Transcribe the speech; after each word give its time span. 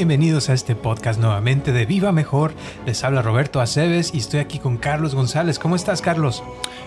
Bienvenidos 0.00 0.48
a 0.48 0.54
este 0.54 0.76
podcast 0.76 1.20
nuevamente 1.20 1.72
de 1.72 1.84
Viva 1.84 2.10
Mejor. 2.10 2.54
Les 2.86 3.04
habla 3.04 3.20
Roberto 3.20 3.60
Aceves 3.60 4.14
y 4.14 4.16
estoy 4.16 4.40
aquí 4.40 4.58
con 4.58 4.78
Carlos 4.78 5.14
González. 5.14 5.58
¿Cómo 5.58 5.76
estás, 5.76 6.00
Carlos? 6.00 6.42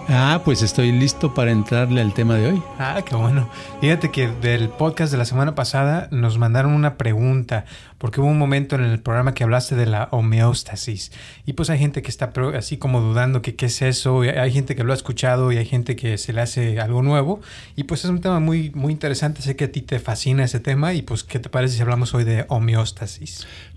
Ah, 0.09 0.41
pues 0.43 0.63
estoy 0.63 0.91
listo 0.91 1.35
para 1.35 1.51
entrarle 1.51 2.01
al 2.01 2.15
tema 2.15 2.35
de 2.35 2.49
hoy. 2.49 2.63
Ah, 2.79 3.03
qué 3.05 3.15
bueno. 3.15 3.47
Fíjate 3.81 4.09
que 4.09 4.27
del 4.27 4.67
podcast 4.67 5.11
de 5.11 5.19
la 5.19 5.25
semana 5.25 5.53
pasada 5.53 6.07
nos 6.09 6.39
mandaron 6.39 6.73
una 6.73 6.97
pregunta, 6.97 7.65
porque 7.99 8.19
hubo 8.19 8.27
un 8.27 8.39
momento 8.39 8.75
en 8.75 8.83
el 8.83 8.99
programa 8.99 9.35
que 9.35 9.43
hablaste 9.43 9.75
de 9.75 9.85
la 9.85 10.09
homeostasis. 10.11 11.11
Y 11.45 11.53
pues 11.53 11.69
hay 11.69 11.77
gente 11.77 12.01
que 12.01 12.09
está 12.09 12.33
así 12.57 12.77
como 12.77 12.99
dudando 12.99 13.43
que 13.43 13.55
qué 13.55 13.67
es 13.67 13.81
eso, 13.83 14.21
hay 14.21 14.51
gente 14.51 14.75
que 14.75 14.83
lo 14.83 14.91
ha 14.91 14.95
escuchado 14.95 15.51
y 15.51 15.57
hay 15.57 15.65
gente 15.65 15.95
que 15.95 16.17
se 16.17 16.33
le 16.33 16.41
hace 16.41 16.79
algo 16.81 17.03
nuevo. 17.03 17.41
Y 17.75 17.83
pues 17.83 18.03
es 18.03 18.09
un 18.09 18.21
tema 18.21 18.39
muy, 18.39 18.71
muy 18.71 18.91
interesante. 18.91 19.43
Sé 19.43 19.55
que 19.55 19.65
a 19.65 19.71
ti 19.71 19.81
te 19.81 19.99
fascina 19.99 20.43
ese 20.43 20.59
tema 20.59 20.93
y 20.93 21.03
pues 21.03 21.23
¿qué 21.23 21.39
te 21.39 21.49
parece 21.49 21.75
si 21.75 21.81
hablamos 21.81 22.13
hoy 22.15 22.23
de 22.23 22.45
homeostasis? 22.49 23.02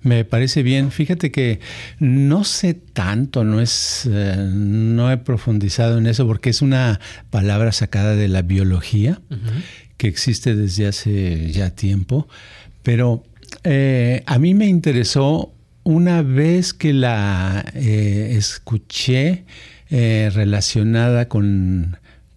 Me 0.02 0.24
parece 0.24 0.62
bien. 0.62 0.90
Fíjate 0.90 1.30
que 1.30 1.60
no 1.98 2.44
sé 2.44 2.74
tanto, 2.74 3.44
no 3.44 3.60
es, 3.60 4.08
eh, 4.10 4.50
no 4.52 5.10
he 5.10 5.18
profundizado 5.18 5.98
en 5.98 6.06
eso 6.06 6.26
porque 6.26 6.50
es 6.50 6.62
una 6.62 7.00
palabra 7.30 7.72
sacada 7.72 8.14
de 8.14 8.28
la 8.28 8.42
biología 8.42 9.20
que 9.96 10.08
existe 10.08 10.54
desde 10.54 10.86
hace 10.86 11.50
ya 11.52 11.70
tiempo, 11.70 12.28
pero 12.82 13.24
eh, 13.64 14.22
a 14.26 14.38
mí 14.38 14.54
me 14.54 14.66
interesó 14.66 15.52
una 15.82 16.22
vez 16.22 16.74
que 16.74 16.92
la 16.92 17.64
eh, 17.74 18.34
escuché 18.36 19.44
relacionada 19.88 21.28
con 21.28 21.96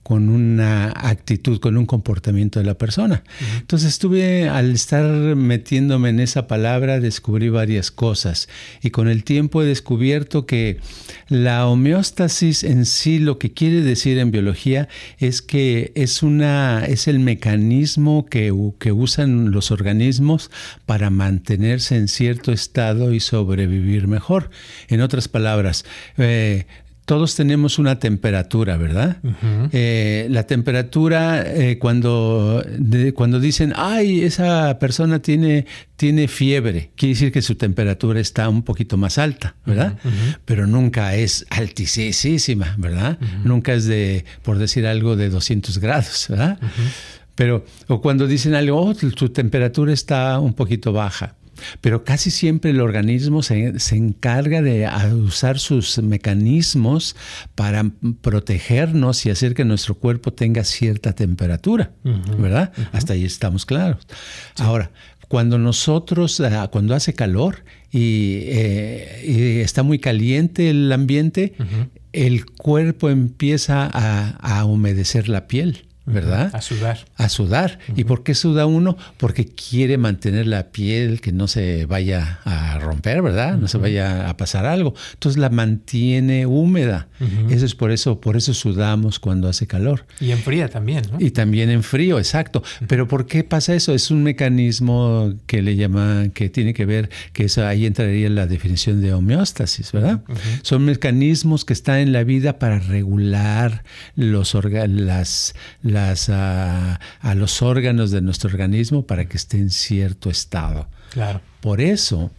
con 0.10 0.30
una 0.30 0.92
actitud, 0.96 1.60
con 1.60 1.78
un 1.78 1.86
comportamiento 1.86 2.58
de 2.58 2.66
la 2.66 2.74
persona. 2.74 3.24
Entonces 3.60 3.90
estuve, 3.90 4.50
al 4.50 4.72
estar 4.72 5.06
metiéndome 5.36 6.10
en 6.10 6.20
esa 6.20 6.48
palabra, 6.48 7.00
descubrí 7.00 7.50
varias 7.50 7.92
cosas 7.92 8.50
y 8.82 8.90
con 8.90 9.08
el 9.08 9.24
tiempo 9.24 9.62
he 9.62 9.68
descubierto 9.68 10.48
que 10.48 10.80
la 11.28 11.68
homeostasis 11.68 12.64
en 12.64 12.88
sí 12.88 13.20
lo 13.20 13.38
que 13.38 13.54
quiere 13.54 13.82
decir 13.82 14.18
en 14.18 14.32
biología 14.32 14.90
es 15.20 15.44
que 15.44 15.92
es, 15.94 16.24
una, 16.24 16.86
es 16.88 17.08
el 17.08 17.20
mecanismo 17.20 18.26
que, 18.26 18.52
que 18.80 18.92
usan 18.92 19.52
los 19.52 19.70
organismos 19.70 20.50
para 20.88 21.12
mantenerse 21.12 21.98
en 21.98 22.08
cierto 22.08 22.52
estado 22.52 23.14
y 23.14 23.20
sobrevivir 23.20 24.08
mejor. 24.08 24.50
En 24.88 25.02
otras 25.02 25.28
palabras, 25.28 25.86
eh, 26.18 26.66
todos 27.10 27.34
tenemos 27.34 27.80
una 27.80 27.98
temperatura, 27.98 28.78
¿verdad? 28.78 29.18
Eh, 29.72 30.28
la 30.30 30.44
temperatura, 30.44 31.42
eh, 31.44 31.80
cuando, 31.80 32.64
cuando 33.16 33.40
dicen, 33.40 33.74
ay, 33.76 34.22
esa 34.22 34.78
persona 34.78 35.18
tiene, 35.18 35.66
tiene 35.96 36.28
fiebre, 36.28 36.92
quiere 36.96 37.16
decir 37.16 37.32
que 37.32 37.42
su 37.42 37.56
temperatura 37.56 38.20
está 38.20 38.48
un 38.48 38.62
poquito 38.62 38.96
más 38.96 39.18
alta, 39.18 39.56
¿verdad? 39.66 39.98
Pero 40.46 40.68
nunca 40.68 41.16
es 41.16 41.48
altísima, 41.50 42.76
¿verdad? 42.78 43.18
Nunca 43.44 43.74
es 43.74 43.86
de, 43.86 44.24
por 44.44 44.60
decir 44.60 44.86
algo, 44.86 45.16
de 45.16 45.32
200 45.32 45.80
grados, 45.80 46.28
¿verdad? 46.30 46.60
Pero, 47.34 47.66
o 47.88 48.02
cuando 48.02 48.28
dicen 48.28 48.54
algo, 48.54 48.80
oh, 48.80 48.94
tu 48.94 49.30
temperatura 49.30 49.94
está 49.94 50.40
un 50.40 50.54
poquito 50.54 50.94
baja. 50.94 51.38
Pero 51.82 52.04
casi 52.04 52.32
siempre 52.32 52.72
el 52.72 52.82
organismo 52.82 53.42
se, 53.44 53.74
encarga 53.92 54.62
de 54.62 54.88
usar 55.14 55.60
sus 55.60 55.98
mecanismos 56.00 57.16
para 57.56 57.92
protegernos 58.22 59.26
y 59.26 59.30
hacer 59.30 59.54
que 59.54 59.66
nuestro 59.66 59.96
cuerpo 59.96 60.34
tenga 60.34 60.64
cierta 60.64 61.14
temperatura, 61.14 61.92
¿verdad? 62.38 62.72
Hasta 62.92 63.14
ahí 63.14 63.26
estamos 63.26 63.66
claros. 63.66 64.08
Ahora, 64.58 64.92
cuando 65.28 65.60
nosotros, 65.60 66.40
ah, 66.42 66.70
cuando 66.72 66.96
hace 66.96 67.14
calor 67.14 67.64
eh, 67.94 69.24
y, 69.26 69.60
está 69.60 69.84
muy 69.84 70.00
caliente 70.00 70.70
el 70.70 70.92
ambiente, 70.92 71.54
el 72.14 72.46
cuerpo 72.46 73.10
empieza 73.10 73.86
a 73.86 74.66
humedecer 74.66 75.30
la 75.30 75.48
piel. 75.48 75.89
¿Verdad? 76.10 76.54
A 76.54 76.62
sudar. 76.62 77.06
A 77.16 77.30
sudar. 77.30 77.80
¿Y 77.96 78.04
por 78.04 78.24
qué 78.24 78.36
suda 78.36 78.66
uno? 78.66 78.98
Porque 79.18 79.46
quiere 79.46 79.98
mantener 79.98 80.48
la 80.48 80.72
piel 80.72 81.22
que 81.22 81.32
no 81.32 81.48
se 81.48 81.86
vaya 81.86 82.40
a 82.46 82.80
romper, 82.80 83.22
¿verdad? 83.22 83.58
No 83.58 83.68
se 83.68 83.78
vaya 83.78 84.30
a 84.30 84.38
pasar 84.38 84.66
algo. 84.66 84.94
Entonces 85.14 85.40
la 85.40 85.50
mantiene 85.50 86.46
húmeda. 86.46 87.08
Eso 87.50 87.66
es 87.66 87.76
por 87.76 87.92
eso, 87.92 88.20
por 88.20 88.38
eso 88.38 88.54
sudamos 88.54 89.20
cuando 89.20 89.50
hace 89.50 89.68
calor. 89.68 90.06
Y 90.20 90.32
enfría 90.32 90.70
también, 90.70 91.04
¿no? 91.12 91.18
Y 91.20 91.32
también 91.32 91.70
en 91.70 91.84
frío, 91.84 92.18
exacto. 92.18 92.64
Pero 92.88 93.08
¿por 93.08 93.26
qué 93.26 93.44
pasa 93.44 93.76
eso? 93.76 93.94
Es 93.94 94.12
un 94.12 94.24
mecanismo 94.24 95.34
que 95.46 95.62
le 95.62 95.76
llaman, 95.76 96.32
que 96.32 96.50
tiene 96.50 96.74
que 96.74 96.86
ver, 96.86 97.10
que 97.34 97.46
eso 97.46 97.66
ahí 97.66 97.86
entraría 97.86 98.30
la 98.30 98.48
definición 98.48 99.02
de 99.02 99.14
homeostasis, 99.14 99.92
¿verdad? 99.92 100.22
Son 100.62 100.86
mecanismos 100.86 101.66
que 101.66 101.74
están 101.74 102.00
en 102.00 102.14
la 102.14 102.24
vida 102.24 102.60
para 102.60 102.80
regular 102.80 103.84
los 104.16 104.50
las, 104.64 105.56
las 105.82 105.99
a, 106.30 107.00
los 107.36 107.62
órganos 107.62 108.12
de 108.12 108.22
nuestro 108.22 108.50
organismo 108.50 109.06
para 109.06 109.26
que 109.26 109.38
esté 109.38 109.58
en 109.58 109.70
cierto 109.70 110.30
estado. 110.30 110.88
Claro. 111.12 111.42
Por 111.62 111.82
eso, 111.82 112.32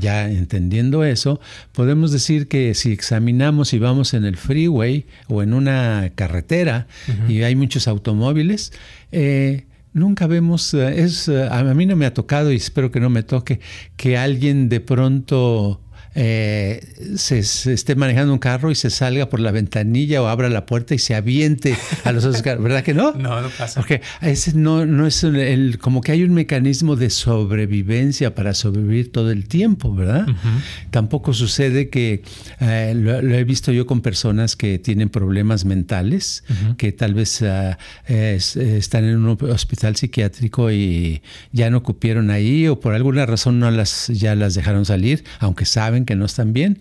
ya 0.00 0.30
entendiendo 0.30 1.04
eso, 1.04 1.40
podemos 1.72 2.12
decir 2.12 2.48
que 2.48 2.74
si 2.74 2.92
examinamos 2.92 3.72
y 3.72 3.78
vamos 3.78 4.14
en 4.14 4.24
el 4.24 4.36
freeway 4.36 5.06
o 5.28 5.42
en 5.42 5.54
una 5.54 6.10
carretera 6.14 6.86
y 7.28 7.42
hay 7.42 7.56
muchos 7.56 7.88
automóviles, 7.88 8.72
eh, 9.12 9.66
nunca 9.92 10.26
vemos, 10.26 10.74
eh, 10.74 11.02
es, 11.02 11.28
a 11.28 11.62
mí 11.74 11.86
no 11.86 11.96
me 11.96 12.06
ha 12.06 12.14
tocado 12.14 12.52
y 12.52 12.56
espero 12.56 12.90
que 12.90 13.00
no 13.00 13.10
me 13.10 13.22
toque, 13.22 13.60
que 13.96 14.16
alguien 14.16 14.68
de 14.68 14.80
pronto 14.80 15.80
eh, 16.14 17.14
se, 17.16 17.38
esté 17.38 17.94
manejando 17.94 18.34
un 18.34 18.38
carro 18.38 18.70
y 18.70 18.74
se 18.74 18.90
salga 18.90 19.30
por 19.30 19.40
la 19.40 19.50
ventanilla 19.50 20.20
o 20.20 20.26
abra 20.26 20.50
la 20.50 20.66
puerta 20.66 20.94
y 20.94 20.98
se 20.98 21.14
aviente 21.14 21.74
a 22.04 22.12
los 22.12 22.24
otros 22.24 22.42
carros, 22.42 22.62
¿verdad 22.62 22.82
que 22.82 22.94
no? 22.94 23.12
No, 23.22 23.40
no 23.40 23.48
pasa. 23.50 23.80
Porque 23.80 24.02
ese 24.20 24.54
no, 24.54 24.84
no 24.84 25.06
es 25.06 25.22
el, 25.22 25.78
como 25.78 26.00
que 26.00 26.12
hay 26.12 26.24
un 26.24 26.34
mecanismo 26.34 26.96
de 26.96 27.08
sobrevivencia 27.08 28.34
para 28.34 28.52
sobrevivir 28.52 29.12
todo 29.12 29.30
el 29.30 29.46
tiempo, 29.46 29.94
¿verdad? 29.94 30.26
Tampoco 30.90 31.34
sucede 31.34 31.88
que 31.88 32.22
eh, 32.60 32.94
lo, 32.96 33.18
he 33.20 33.44
visto 33.44 33.70
yo 33.70 33.86
con 33.86 34.00
personas 34.00 34.56
que 34.56 34.78
tienen 34.78 35.08
problemas 35.08 35.64
mentales, 35.64 36.44
que 36.78 36.92
tal 36.92 37.14
vez 37.14 37.42
ah, 37.42 37.78
están 38.06 39.04
en 39.04 39.24
un 39.24 39.38
hospital 39.50 39.96
psiquiátrico 39.96 40.70
y 40.70 41.22
ya 41.52 41.70
no 41.70 41.82
cupieron 41.82 42.30
ahí 42.30 42.66
o 42.66 42.80
por 42.80 42.94
alguna 42.94 43.24
razón 43.24 43.60
no 43.60 43.70
las 43.70 44.08
ya 44.08 44.34
las 44.34 44.54
dejaron 44.54 44.84
salir, 44.84 45.24
aunque 45.38 45.64
saben 45.64 45.91
que 46.04 46.16
no 46.16 46.24
están 46.24 46.52
bien 46.52 46.78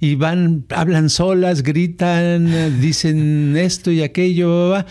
y 0.00 0.14
van, 0.14 0.64
hablan 0.70 1.10
solas, 1.10 1.62
gritan, 1.62 2.80
dicen 2.80 3.56
esto 3.56 3.90
y 3.90 4.02
aquello. 4.02 4.84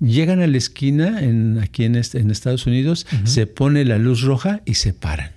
Llegan 0.00 0.42
a 0.42 0.46
la 0.46 0.58
esquina 0.58 1.22
en, 1.22 1.58
aquí 1.58 1.84
en, 1.84 1.96
en 1.96 2.30
Estados 2.30 2.66
Unidos, 2.66 3.06
se 3.24 3.46
pone 3.46 3.84
la 3.86 3.96
luz 3.96 4.22
roja 4.22 4.60
y 4.66 4.74
se 4.74 4.92
paran. 4.92 5.30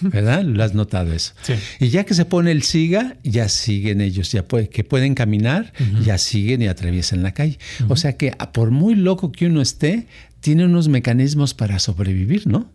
¿Verdad? 0.00 0.44
Lo 0.44 0.62
has 0.62 0.74
notado 0.74 1.12
eso. 1.12 1.34
Y 1.80 1.88
ya 1.88 2.04
que 2.04 2.14
se 2.14 2.24
pone 2.24 2.52
el 2.52 2.62
siga, 2.62 3.16
ya 3.24 3.48
siguen 3.48 4.00
ellos, 4.00 4.32
ya 4.32 4.44
que 4.70 4.84
pueden 4.84 5.14
caminar, 5.14 5.72
ya 6.04 6.16
siguen 6.18 6.62
y 6.62 6.68
atraviesan 6.68 7.22
la 7.22 7.32
calle. 7.32 7.58
O 7.88 7.96
sea 7.96 8.16
que 8.16 8.32
por 8.52 8.70
muy 8.70 8.94
loco 8.94 9.32
que 9.32 9.46
uno 9.46 9.60
esté, 9.60 10.06
tiene 10.40 10.64
unos 10.64 10.88
mecanismos 10.88 11.54
para 11.54 11.78
sobrevivir, 11.78 12.46
¿no? 12.46 12.70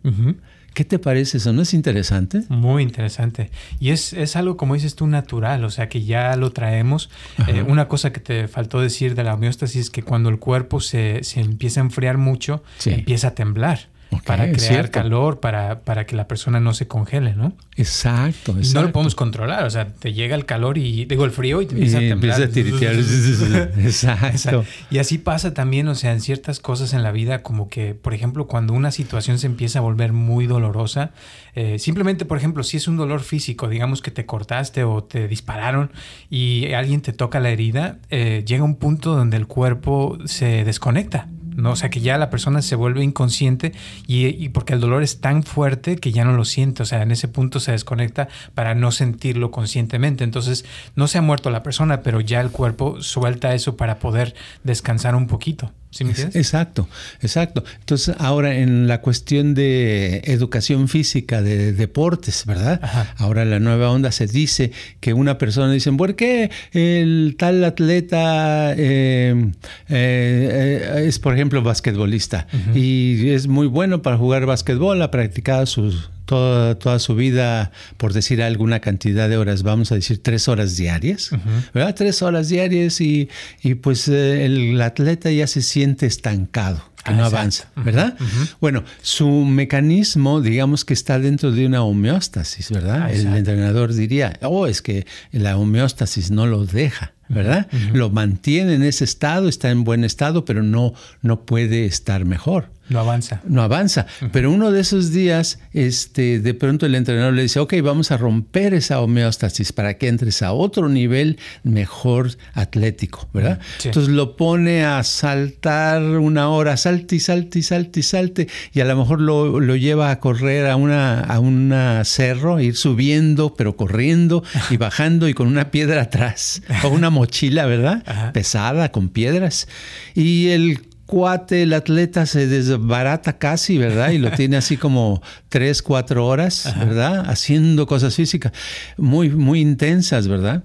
¿Qué 0.74 0.84
te 0.84 0.98
parece 0.98 1.38
eso? 1.38 1.52
¿No 1.52 1.62
es 1.62 1.72
interesante? 1.72 2.42
Muy 2.48 2.82
interesante. 2.82 3.50
Y 3.78 3.90
es, 3.90 4.12
es 4.12 4.34
algo, 4.34 4.56
como 4.56 4.74
dices 4.74 4.96
tú, 4.96 5.06
natural, 5.06 5.64
o 5.64 5.70
sea, 5.70 5.88
que 5.88 6.04
ya 6.04 6.34
lo 6.36 6.50
traemos. 6.50 7.10
Eh, 7.46 7.62
una 7.66 7.86
cosa 7.86 8.12
que 8.12 8.18
te 8.20 8.48
faltó 8.48 8.80
decir 8.80 9.14
de 9.14 9.22
la 9.22 9.34
homeostasis 9.34 9.82
es 9.82 9.90
que 9.90 10.02
cuando 10.02 10.30
el 10.30 10.40
cuerpo 10.40 10.80
se, 10.80 11.22
se 11.22 11.40
empieza 11.40 11.80
a 11.80 11.84
enfriar 11.84 12.18
mucho, 12.18 12.64
empieza 12.84 13.28
a 13.28 13.34
temblar 13.34 13.93
para 14.24 14.50
crear 14.52 14.90
calor, 14.90 15.40
para, 15.40 15.80
para 15.80 16.06
que 16.06 16.16
la 16.16 16.28
persona 16.28 16.60
no 16.60 16.74
se 16.74 16.86
congele, 16.86 17.34
¿no? 17.34 17.52
Exacto, 17.76 18.52
exacto. 18.52 18.80
No 18.80 18.82
lo 18.86 18.92
podemos 18.92 19.14
controlar, 19.14 19.64
o 19.64 19.70
sea, 19.70 19.86
te 19.86 20.12
llega 20.12 20.36
el 20.36 20.46
calor 20.46 20.78
y 20.78 21.04
digo 21.06 21.24
el 21.24 21.30
frío 21.30 21.60
y 21.62 21.66
te 21.66 21.74
empieza 21.74 21.98
a 21.98 22.00
temblar. 22.00 22.40
Empieza 22.40 22.50
a 22.50 22.98
tiritear. 22.98 23.70
exacto. 23.78 24.64
Y 24.90 24.98
así 24.98 25.18
pasa 25.18 25.54
también, 25.54 25.88
o 25.88 25.94
sea, 25.94 26.12
en 26.12 26.20
ciertas 26.20 26.60
cosas 26.60 26.94
en 26.94 27.02
la 27.02 27.12
vida, 27.12 27.42
como 27.42 27.68
que, 27.68 27.94
por 27.94 28.14
ejemplo, 28.14 28.46
cuando 28.46 28.72
una 28.72 28.90
situación 28.90 29.38
se 29.38 29.46
empieza 29.46 29.80
a 29.80 29.82
volver 29.82 30.12
muy 30.12 30.46
dolorosa, 30.46 31.12
eh, 31.54 31.78
simplemente, 31.78 32.24
por 32.24 32.38
ejemplo, 32.38 32.62
si 32.62 32.76
es 32.76 32.88
un 32.88 32.96
dolor 32.96 33.20
físico, 33.20 33.68
digamos 33.68 34.02
que 34.02 34.10
te 34.10 34.26
cortaste 34.26 34.84
o 34.84 35.04
te 35.04 35.28
dispararon 35.28 35.90
y 36.30 36.72
alguien 36.72 37.00
te 37.00 37.12
toca 37.12 37.40
la 37.40 37.50
herida, 37.50 37.98
eh, 38.10 38.44
llega 38.46 38.64
un 38.64 38.76
punto 38.76 39.14
donde 39.14 39.36
el 39.36 39.46
cuerpo 39.46 40.18
se 40.24 40.64
desconecta. 40.64 41.28
¿No? 41.54 41.72
O 41.72 41.76
sea, 41.76 41.90
que 41.90 42.00
ya 42.00 42.18
la 42.18 42.30
persona 42.30 42.62
se 42.62 42.76
vuelve 42.76 43.02
inconsciente 43.02 43.72
y, 44.06 44.48
porque 44.50 44.72
el 44.74 44.80
dolor 44.80 45.02
es 45.02 45.20
tan 45.20 45.42
fuerte 45.42 45.96
que 45.96 46.12
ya 46.12 46.24
no 46.24 46.32
lo 46.32 46.44
siente, 46.44 46.82
o 46.82 46.86
sea, 46.86 47.02
en 47.02 47.10
ese 47.10 47.28
punto 47.28 47.60
se 47.60 47.72
desconecta 47.72 48.28
para 48.54 48.74
no 48.74 48.90
sentirlo 48.92 49.50
conscientemente. 49.50 50.24
Entonces, 50.24 50.64
no 50.96 51.08
se 51.08 51.18
ha 51.18 51.22
muerto 51.22 51.50
la 51.50 51.62
persona, 51.62 52.02
pero 52.02 52.20
ya 52.20 52.40
el 52.40 52.50
cuerpo 52.50 53.00
suelta 53.02 53.54
eso 53.54 53.76
para 53.76 53.98
poder 53.98 54.34
descansar 54.62 55.14
un 55.14 55.26
poquito. 55.26 55.72
¿Sí 55.94 56.02
me 56.02 56.10
entiendes? 56.10 56.34
Exacto, 56.34 56.88
exacto. 57.22 57.62
Entonces, 57.78 58.16
ahora 58.18 58.56
en 58.56 58.88
la 58.88 59.00
cuestión 59.00 59.54
de 59.54 60.22
educación 60.24 60.88
física, 60.88 61.40
de 61.40 61.72
deportes, 61.72 62.46
¿verdad? 62.46 62.80
Ahora 63.16 63.44
la 63.44 63.60
nueva 63.60 63.92
onda 63.92 64.10
se 64.10 64.26
dice 64.26 64.72
que 64.98 65.14
una 65.14 65.38
persona 65.38 65.72
dice, 65.72 65.92
¿por 65.92 66.16
qué 66.16 66.50
el 66.72 67.36
tal 67.38 67.62
atleta 67.62 68.74
eh, 68.76 69.52
eh, 69.88 71.04
es, 71.06 71.20
por 71.20 71.34
ejemplo, 71.34 71.62
basquetbolista? 71.62 72.48
Y 72.74 73.28
es 73.28 73.46
muy 73.46 73.68
bueno 73.68 74.02
para 74.02 74.16
jugar 74.16 74.46
basquetbol, 74.46 75.00
ha 75.00 75.12
practicado 75.12 75.64
sus 75.66 76.10
toda, 76.24 76.78
toda 76.78 76.98
su 76.98 77.14
vida, 77.14 77.72
por 77.96 78.12
decir 78.12 78.42
alguna 78.42 78.80
cantidad 78.80 79.28
de 79.28 79.36
horas, 79.36 79.62
vamos 79.62 79.92
a 79.92 79.94
decir 79.94 80.22
tres 80.22 80.48
horas 80.48 80.76
diarias, 80.76 81.30
¿verdad? 81.72 81.94
Tres 81.94 82.22
horas 82.22 82.48
diarias 82.48 83.00
y, 83.00 83.28
y 83.62 83.74
pues 83.74 84.08
eh, 84.08 84.44
el 84.44 84.80
atleta 84.80 85.30
ya 85.30 85.46
se 85.46 85.62
siente 85.62 86.06
estancado 86.06 86.94
que 87.04 87.12
no 87.12 87.24
avanza, 87.24 87.68
¿verdad? 87.76 88.16
Bueno, 88.60 88.82
su 89.02 89.28
mecanismo, 89.28 90.40
digamos 90.40 90.84
que 90.84 90.94
está 90.94 91.18
dentro 91.18 91.52
de 91.52 91.66
una 91.66 91.82
homeostasis, 91.82 92.70
¿verdad? 92.70 93.12
El 93.12 93.26
entrenador 93.26 93.92
diría, 93.92 94.38
oh, 94.42 94.66
es 94.66 94.80
que 94.80 95.06
la 95.30 95.58
homeostasis 95.58 96.30
no 96.30 96.46
lo 96.46 96.64
deja, 96.64 97.12
¿verdad? 97.28 97.68
Lo 97.92 98.08
mantiene 98.08 98.74
en 98.74 98.82
ese 98.82 99.04
estado, 99.04 99.48
está 99.48 99.70
en 99.70 99.84
buen 99.84 100.02
estado, 100.02 100.46
pero 100.46 100.62
no, 100.62 100.94
no 101.20 101.44
puede 101.44 101.84
estar 101.84 102.24
mejor. 102.24 102.70
No 102.88 103.00
avanza. 103.00 103.40
No 103.44 103.62
avanza. 103.62 104.06
Pero 104.32 104.50
uno 104.50 104.70
de 104.70 104.80
esos 104.80 105.10
días, 105.10 105.58
este, 105.72 106.38
de 106.40 106.54
pronto 106.54 106.86
el 106.86 106.94
entrenador 106.94 107.32
le 107.32 107.42
dice, 107.42 107.60
ok, 107.60 107.74
vamos 107.82 108.10
a 108.10 108.18
romper 108.18 108.74
esa 108.74 109.00
homeostasis 109.00 109.72
para 109.72 109.94
que 109.94 110.08
entres 110.08 110.42
a 110.42 110.52
otro 110.52 110.88
nivel 110.88 111.38
mejor 111.62 112.30
atlético, 112.52 113.28
¿verdad? 113.32 113.58
Entonces 113.84 114.12
lo 114.12 114.36
pone 114.36 114.84
a 114.84 115.02
saltar 115.02 116.02
una 116.02 116.50
hora, 116.50 116.76
salte 116.76 117.16
y 117.16 117.20
salte 117.20 117.60
y 117.60 117.62
salte 117.62 118.00
y 118.00 118.02
salte, 118.02 118.48
y 118.72 118.80
a 118.80 118.84
lo 118.84 118.96
mejor 118.96 119.20
lo, 119.20 119.76
lleva 119.76 120.10
a 120.10 120.20
correr 120.20 120.66
a 120.66 120.76
una, 120.76 121.20
a 121.20 121.40
una 121.40 122.04
cerro, 122.04 122.60
ir 122.60 122.76
subiendo, 122.76 123.54
pero 123.54 123.76
corriendo 123.76 124.44
y 124.70 124.76
bajando 124.76 125.28
y 125.28 125.34
con 125.34 125.48
una 125.48 125.70
piedra 125.70 126.02
atrás, 126.02 126.62
o 126.82 126.88
una 126.88 127.10
mochila, 127.10 127.66
¿verdad? 127.66 128.30
Pesada, 128.32 128.92
con 128.92 129.08
piedras. 129.08 129.68
Y 130.14 130.48
el 130.48 130.93
cuate, 131.14 131.62
el 131.62 131.72
atleta 131.74 132.26
se 132.26 132.48
desbarata 132.48 133.38
casi, 133.38 133.78
¿verdad? 133.78 134.10
Y 134.10 134.18
lo 134.18 134.30
tiene 134.36 134.56
así 134.56 134.76
como 134.76 135.22
tres, 135.48 135.80
cuatro 135.80 136.26
horas, 136.26 136.74
¿verdad? 136.76 137.30
Haciendo 137.30 137.86
cosas 137.86 138.16
físicas 138.16 138.50
muy, 138.96 139.30
muy 139.30 139.60
intensas, 139.60 140.26
¿verdad? 140.26 140.64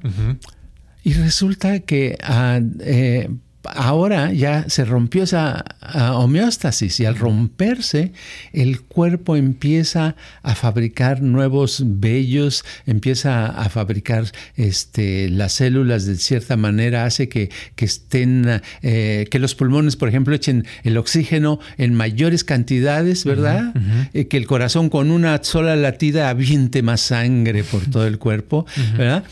Y 1.03 1.13
resulta 1.13 1.81
que 1.81 2.17
ah, 2.23 2.59
eh, 2.79 3.29
ahora 3.63 4.31
ya 4.31 4.69
se 4.69 4.85
rompió 4.85 5.23
esa 5.23 5.65
homeostasis 6.13 6.99
y 6.99 7.05
al 7.05 7.15
romperse 7.17 8.13
el 8.53 8.81
cuerpo 8.81 9.35
empieza 9.35 10.15
a 10.43 10.55
fabricar 10.55 11.21
nuevos 11.21 11.83
vellos, 11.85 12.63
empieza 12.85 13.47
a 13.47 13.69
fabricar 13.69 14.25
este, 14.55 15.29
las 15.29 15.53
células 15.53 16.05
de 16.05 16.15
cierta 16.15 16.57
manera, 16.57 17.05
hace 17.05 17.27
que, 17.29 17.49
estén, 17.77 18.61
eh, 18.81 19.27
que 19.29 19.39
los 19.39 19.55
pulmones, 19.55 19.95
por 19.95 20.09
ejemplo, 20.09 20.33
echen 20.35 20.65
el 20.83 20.97
oxígeno 20.97 21.59
en 21.77 21.93
mayores 21.93 22.43
cantidades, 22.43 23.25
¿verdad? 23.25 23.73
Eh, 24.13 24.27
que 24.27 24.37
el 24.37 24.47
corazón 24.47 24.89
con 24.89 25.11
una 25.11 25.43
sola 25.43 25.75
latida 25.75 26.29
aviente 26.29 26.81
más 26.81 27.01
sangre 27.01 27.63
por 27.63 27.85
todo 27.85 28.07
el 28.07 28.19
cuerpo, 28.19 28.65
¿verdad? 28.97 29.23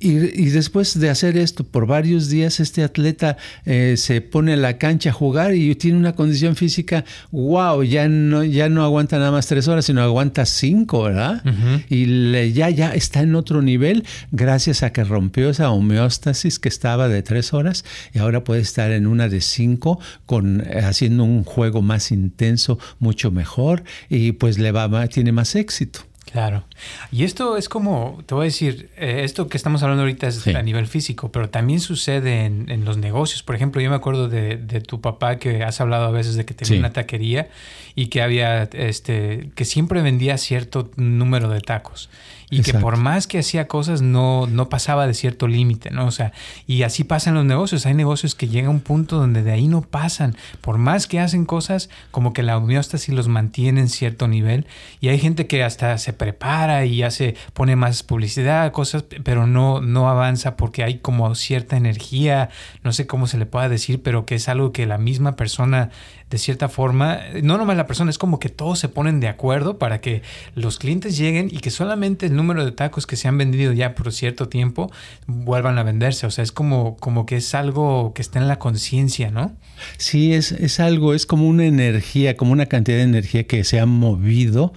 Y, 0.00 0.48
después 0.50 0.98
de 0.98 1.10
hacer 1.10 1.36
esto 1.36 1.64
por 1.64 1.86
varios 1.86 2.28
días, 2.28 2.60
este 2.60 2.82
atleta 2.82 3.36
eh, 3.64 3.94
se 3.96 4.20
pone 4.20 4.54
en 4.54 4.62
la 4.62 4.78
cancha 4.78 5.10
a 5.10 5.12
jugar 5.12 5.54
y 5.54 5.74
tiene 5.74 5.98
una 5.98 6.14
condición 6.14 6.56
física, 6.56 7.04
wow, 7.30 7.82
ya 7.82 8.08
no, 8.08 8.44
ya 8.44 8.68
no 8.68 8.84
aguanta 8.84 9.18
nada 9.18 9.32
más 9.32 9.46
tres 9.46 9.68
horas, 9.68 9.84
sino 9.86 10.02
aguanta 10.02 10.46
cinco, 10.46 11.04
¿verdad? 11.04 11.42
Y 11.88 12.52
ya, 12.52 12.70
ya 12.70 12.94
está 12.94 13.20
en 13.20 13.34
otro 13.34 13.62
nivel 13.62 14.04
gracias 14.32 14.82
a 14.82 14.92
que 14.92 15.04
rompió 15.04 15.50
esa 15.50 15.70
homeostasis 15.70 16.58
que 16.58 16.68
estaba 16.68 17.08
de 17.08 17.22
tres 17.22 17.52
horas 17.52 17.84
y 18.12 18.18
ahora 18.18 18.44
puede 18.44 18.60
estar 18.60 18.90
en 18.92 19.06
una 19.06 19.28
de 19.28 19.40
cinco 19.40 20.00
con, 20.26 20.60
eh, 20.60 20.80
haciendo 20.84 21.24
un 21.24 21.44
juego 21.44 21.82
más 21.82 22.12
intenso, 22.12 22.78
mucho 22.98 23.30
mejor 23.30 23.84
y 24.08 24.32
pues 24.32 24.58
le 24.58 24.72
va, 24.72 25.06
tiene 25.08 25.32
más 25.32 25.54
éxito. 25.54 26.00
Claro. 26.30 26.64
Y 27.10 27.24
esto 27.24 27.56
es 27.56 27.68
como, 27.68 28.22
te 28.26 28.34
voy 28.34 28.42
a 28.42 28.44
decir, 28.44 28.90
eh, 28.96 29.22
esto 29.24 29.48
que 29.48 29.56
estamos 29.56 29.82
hablando 29.82 30.02
ahorita 30.02 30.28
es 30.28 30.46
a 30.46 30.62
nivel 30.62 30.86
físico, 30.86 31.32
pero 31.32 31.48
también 31.48 31.80
sucede 31.80 32.44
en, 32.44 32.84
los 32.84 32.98
negocios. 32.98 33.42
Por 33.42 33.54
ejemplo, 33.54 33.80
yo 33.80 33.88
me 33.90 33.96
acuerdo 33.96 34.28
de, 34.28 34.56
tu 34.86 35.00
papá 35.00 35.38
que 35.38 35.62
has 35.62 35.80
hablado 35.80 36.06
a 36.06 36.10
veces 36.10 36.34
de 36.34 36.44
que 36.44 36.54
tenía 36.54 36.78
una 36.78 36.92
taquería 36.92 37.48
y 37.94 38.06
que 38.06 38.22
había, 38.22 38.64
este, 38.64 39.50
que 39.54 39.64
siempre 39.64 40.02
vendía 40.02 40.36
cierto 40.38 40.90
número 40.96 41.48
de 41.48 41.60
tacos 41.60 42.10
y 42.50 42.62
que 42.62 42.74
por 42.74 42.96
más 42.96 43.26
que 43.26 43.38
hacía 43.38 43.68
cosas 43.68 44.00
no, 44.00 44.46
no 44.46 44.68
pasaba 44.68 45.06
de 45.06 45.14
cierto 45.14 45.48
límite, 45.48 45.90
¿no? 45.90 46.06
O 46.06 46.10
sea, 46.10 46.32
y 46.66 46.82
así 46.82 47.04
pasan 47.04 47.34
los 47.34 47.44
negocios. 47.44 47.84
Hay 47.84 47.94
negocios 47.94 48.34
que 48.34 48.48
llega 48.48 48.68
a 48.68 48.70
un 48.70 48.80
punto 48.80 49.16
donde 49.16 49.42
de 49.42 49.52
ahí 49.52 49.68
no 49.68 49.82
pasan. 49.82 50.36
Por 50.60 50.78
más 50.78 51.06
que 51.06 51.20
hacen 51.20 51.44
cosas, 51.44 51.90
como 52.10 52.32
que 52.32 52.42
la 52.42 52.56
homeostasis 52.56 53.14
los 53.14 53.28
mantiene 53.28 53.80
en 53.80 53.88
cierto 53.88 54.28
nivel. 54.28 54.66
Y 55.00 55.08
hay 55.08 55.18
gente 55.18 55.46
que 55.46 55.62
hasta 55.62 55.98
se 55.98 56.12
prepara 56.12 56.86
y 56.86 57.02
hace, 57.02 57.36
pone 57.52 57.76
más 57.76 58.02
publicidad, 58.02 58.72
cosas, 58.72 59.04
pero 59.24 59.46
no, 59.46 59.80
no 59.80 60.08
avanza 60.08 60.56
porque 60.56 60.84
hay 60.84 60.98
como 60.98 61.34
cierta 61.34 61.76
energía, 61.76 62.48
no 62.82 62.92
sé 62.92 63.06
cómo 63.06 63.26
se 63.26 63.38
le 63.38 63.46
pueda 63.46 63.68
decir, 63.68 64.02
pero 64.02 64.24
que 64.24 64.36
es 64.36 64.48
algo 64.48 64.72
que 64.72 64.86
la 64.86 64.98
misma 64.98 65.36
persona 65.36 65.90
de 66.30 66.38
cierta 66.38 66.68
forma, 66.68 67.20
no 67.42 67.56
nomás 67.56 67.76
la 67.76 67.86
persona, 67.86 68.10
es 68.10 68.18
como 68.18 68.38
que 68.38 68.48
todos 68.48 68.78
se 68.78 68.88
ponen 68.88 69.20
de 69.20 69.28
acuerdo 69.28 69.78
para 69.78 70.00
que 70.00 70.22
los 70.54 70.78
clientes 70.78 71.16
lleguen 71.16 71.48
y 71.50 71.58
que 71.58 71.70
solamente 71.70 72.26
el 72.26 72.36
número 72.36 72.64
de 72.64 72.72
tacos 72.72 73.06
que 73.06 73.16
se 73.16 73.28
han 73.28 73.38
vendido 73.38 73.72
ya 73.72 73.94
por 73.94 74.12
cierto 74.12 74.48
tiempo 74.48 74.92
vuelvan 75.26 75.78
a 75.78 75.82
venderse. 75.82 76.26
O 76.26 76.30
sea, 76.30 76.44
es 76.44 76.52
como, 76.52 76.96
como 76.96 77.24
que 77.24 77.36
es 77.36 77.54
algo 77.54 78.12
que 78.14 78.22
está 78.22 78.38
en 78.38 78.48
la 78.48 78.58
conciencia, 78.58 79.30
¿no? 79.30 79.56
Sí, 79.96 80.34
es, 80.34 80.52
es, 80.52 80.80
algo, 80.80 81.14
es 81.14 81.24
como 81.24 81.46
una 81.48 81.64
energía, 81.64 82.36
como 82.36 82.52
una 82.52 82.66
cantidad 82.66 82.98
de 82.98 83.04
energía 83.04 83.44
que 83.44 83.64
se 83.64 83.80
ha 83.80 83.86
movido 83.86 84.72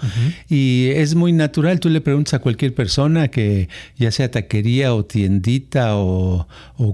y 0.48 0.90
es 0.94 1.16
muy 1.16 1.34
natural. 1.34 1.80
Tú 1.80 1.90
le 1.90 2.02
preguntas 2.02 2.36
a 2.36 2.40
cualquier 2.40 2.74
persona 2.74 3.28
que 3.28 3.68
ya 3.98 4.12
sea 4.12 4.32
taquería 4.32 4.94
o 4.94 5.06
tiendita 5.06 5.96
o, 5.98 6.48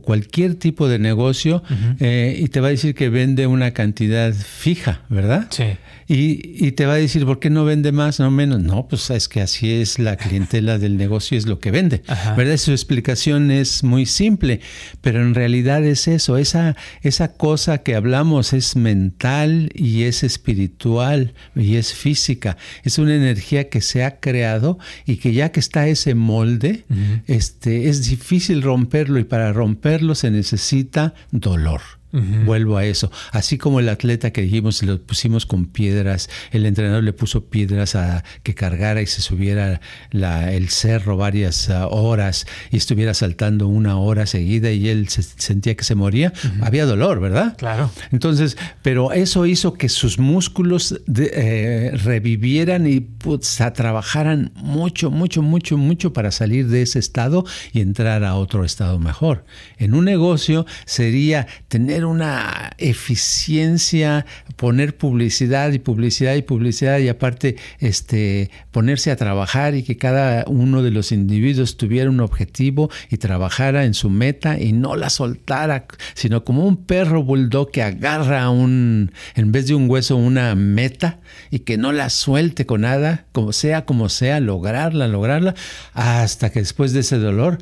cualquier 0.04 0.56
tipo 0.56 0.88
de 0.88 1.00
negocio 1.00 1.64
eh, 2.00 2.38
y 2.38 2.48
te 2.50 2.60
va 2.60 2.68
a 2.68 2.72
decir 2.72 2.94
que 2.94 3.10
vende 3.10 3.48
una 3.48 3.72
cantidad 3.72 4.34
fija, 4.48 5.02
¿verdad? 5.10 5.48
Sí. 5.50 5.66
Y, 6.08 6.66
y, 6.66 6.72
te 6.72 6.86
va 6.86 6.94
a 6.94 6.98
decir, 6.98 7.26
¿por 7.26 7.40
qué 7.40 7.50
no 7.50 7.66
vende 7.66 7.92
más, 7.92 8.20
no 8.22 8.32
menos? 8.32 8.62
No, 8.62 8.88
pues 8.88 9.10
es 9.10 9.28
que 9.28 9.42
así 9.42 9.74
es 9.74 10.00
la 10.00 10.16
clientela 10.16 10.78
del 10.78 10.96
negocio, 10.96 11.38
es 11.38 11.46
lo 11.46 11.60
que 11.60 11.70
vende, 11.70 12.02
¿verdad? 12.38 12.56
Su 12.56 12.72
explicación 12.72 13.52
es 13.52 13.84
muy 13.84 14.06
simple, 14.06 14.62
pero 15.02 15.22
en 15.22 15.36
realidad 15.36 15.84
es 15.84 16.08
eso, 16.08 16.38
esa, 16.38 16.78
esa 17.02 17.34
cosa 17.34 17.80
que 17.80 17.96
hablamos 17.96 18.54
es 18.54 18.78
mental 18.78 19.70
y 19.76 20.04
es 20.04 20.24
espiritual 20.24 21.34
y 21.56 21.76
es 21.76 21.94
física, 21.94 22.56
es 22.84 23.00
una 23.00 23.14
energía 23.14 23.68
que 23.68 23.82
se 23.82 24.06
ha 24.06 24.22
creado 24.22 24.80
y 25.06 25.18
que 25.18 25.34
ya 25.34 25.52
que 25.52 25.60
está 25.60 25.88
ese 25.90 26.16
molde, 26.16 26.86
este, 27.28 27.90
es 27.90 28.10
difícil 28.10 28.62
romperlo 28.62 29.20
y 29.20 29.26
para 29.26 29.52
romperlo 29.52 30.16
se 30.16 30.32
necesita 30.32 31.14
dolor. 31.32 31.97
Vuelvo 32.46 32.78
a 32.78 32.86
eso. 32.86 33.12
Así 33.32 33.58
como 33.58 33.80
el 33.80 33.90
atleta 33.90 34.32
que 34.32 34.42
dijimos, 34.42 34.82
lo 34.84 35.02
pusimos 35.02 35.46
con 35.46 35.66
piedras, 35.66 36.30
el 36.52 36.66
entrenador 36.66 37.04
le 37.04 37.14
puso 37.14 37.46
piedras 37.46 37.96
a 37.96 38.24
que 38.44 38.56
cargara 38.56 39.02
y 39.02 39.08
se 39.08 39.22
subiera 39.22 39.82
el 40.12 40.70
cerro 40.70 41.18
varias 41.18 41.70
ah, 41.70 41.88
horas 41.88 42.46
y 42.72 42.78
estuviera 42.78 43.14
saltando 43.14 43.68
una 43.68 43.98
hora 43.98 44.26
seguida 44.26 44.72
y 44.72 44.90
él 44.90 45.10
se, 45.10 45.24
sentía 45.24 45.76
que 45.76 45.84
se 45.84 45.96
moría, 45.96 46.34
había 46.62 46.86
dolor, 46.86 47.20
¿verdad? 47.20 47.56
Claro. 47.58 47.92
Entonces, 48.12 48.58
pero 48.82 49.12
eso 49.12 49.46
hizo 49.46 49.74
que 49.74 49.90
sus 49.90 50.20
músculos 50.20 51.00
eh, 51.18 51.92
revivieran 52.04 52.88
y 52.88 53.00
pues, 53.00 53.60
trabajaran 53.74 54.52
mucho, 54.56 55.12
mucho, 55.12 55.42
mucho, 55.42 55.78
mucho 55.78 56.14
para 56.14 56.32
salir 56.32 56.68
de 56.68 56.82
ese 56.82 57.00
estado 57.00 57.46
y 57.74 57.82
entrar 57.82 58.24
a 58.24 58.36
otro 58.36 58.64
estado 58.64 59.00
mejor. 59.00 59.46
En 59.78 59.94
un 59.94 60.06
negocio 60.06 60.66
sería 60.86 61.48
tener 61.68 62.06
una 62.08 62.72
eficiencia, 62.78 64.26
poner 64.56 64.98
publicidad 64.98 65.72
y 65.72 65.80
publicidad 65.80 66.36
y 66.36 66.42
publicidad 66.42 67.00
y 67.00 67.10
aparte 67.10 67.56
este, 67.80 68.50
ponerse 68.72 69.12
a 69.12 69.16
trabajar 69.16 69.76
y 69.76 69.84
que 69.84 69.98
cada 69.98 70.46
uno 70.48 70.84
de 70.84 70.92
los 70.92 71.12
individuos 71.12 71.78
tuviera 71.78 72.10
un 72.10 72.20
objetivo 72.20 72.90
y 73.10 73.18
trabajara 73.18 73.86
en 73.86 73.94
su 73.94 74.10
meta 74.10 74.60
y 74.60 74.74
no 74.74 74.96
la 74.96 75.10
soltara, 75.10 75.86
sino 76.14 76.44
como 76.44 76.66
un 76.66 76.78
perro 76.78 77.24
bulldog 77.24 77.72
que 77.72 77.84
agarra 77.84 78.50
un, 78.50 79.12
en 79.36 79.52
vez 79.52 79.68
de 79.68 79.76
un 79.76 79.90
hueso, 79.90 80.16
una 80.16 80.56
meta 80.56 81.20
y 81.52 81.60
que 81.60 81.78
no 81.78 81.92
la 81.92 82.10
suelte 82.10 82.66
con 82.66 82.82
nada, 82.82 83.26
como 83.32 83.54
sea, 83.54 83.86
como 83.86 84.10
sea, 84.10 84.40
lograrla, 84.40 85.08
lograrla, 85.08 85.56
hasta 85.94 86.50
que 86.52 86.60
después 86.60 86.94
de 86.94 87.02
ese 87.02 87.18
dolor, 87.18 87.60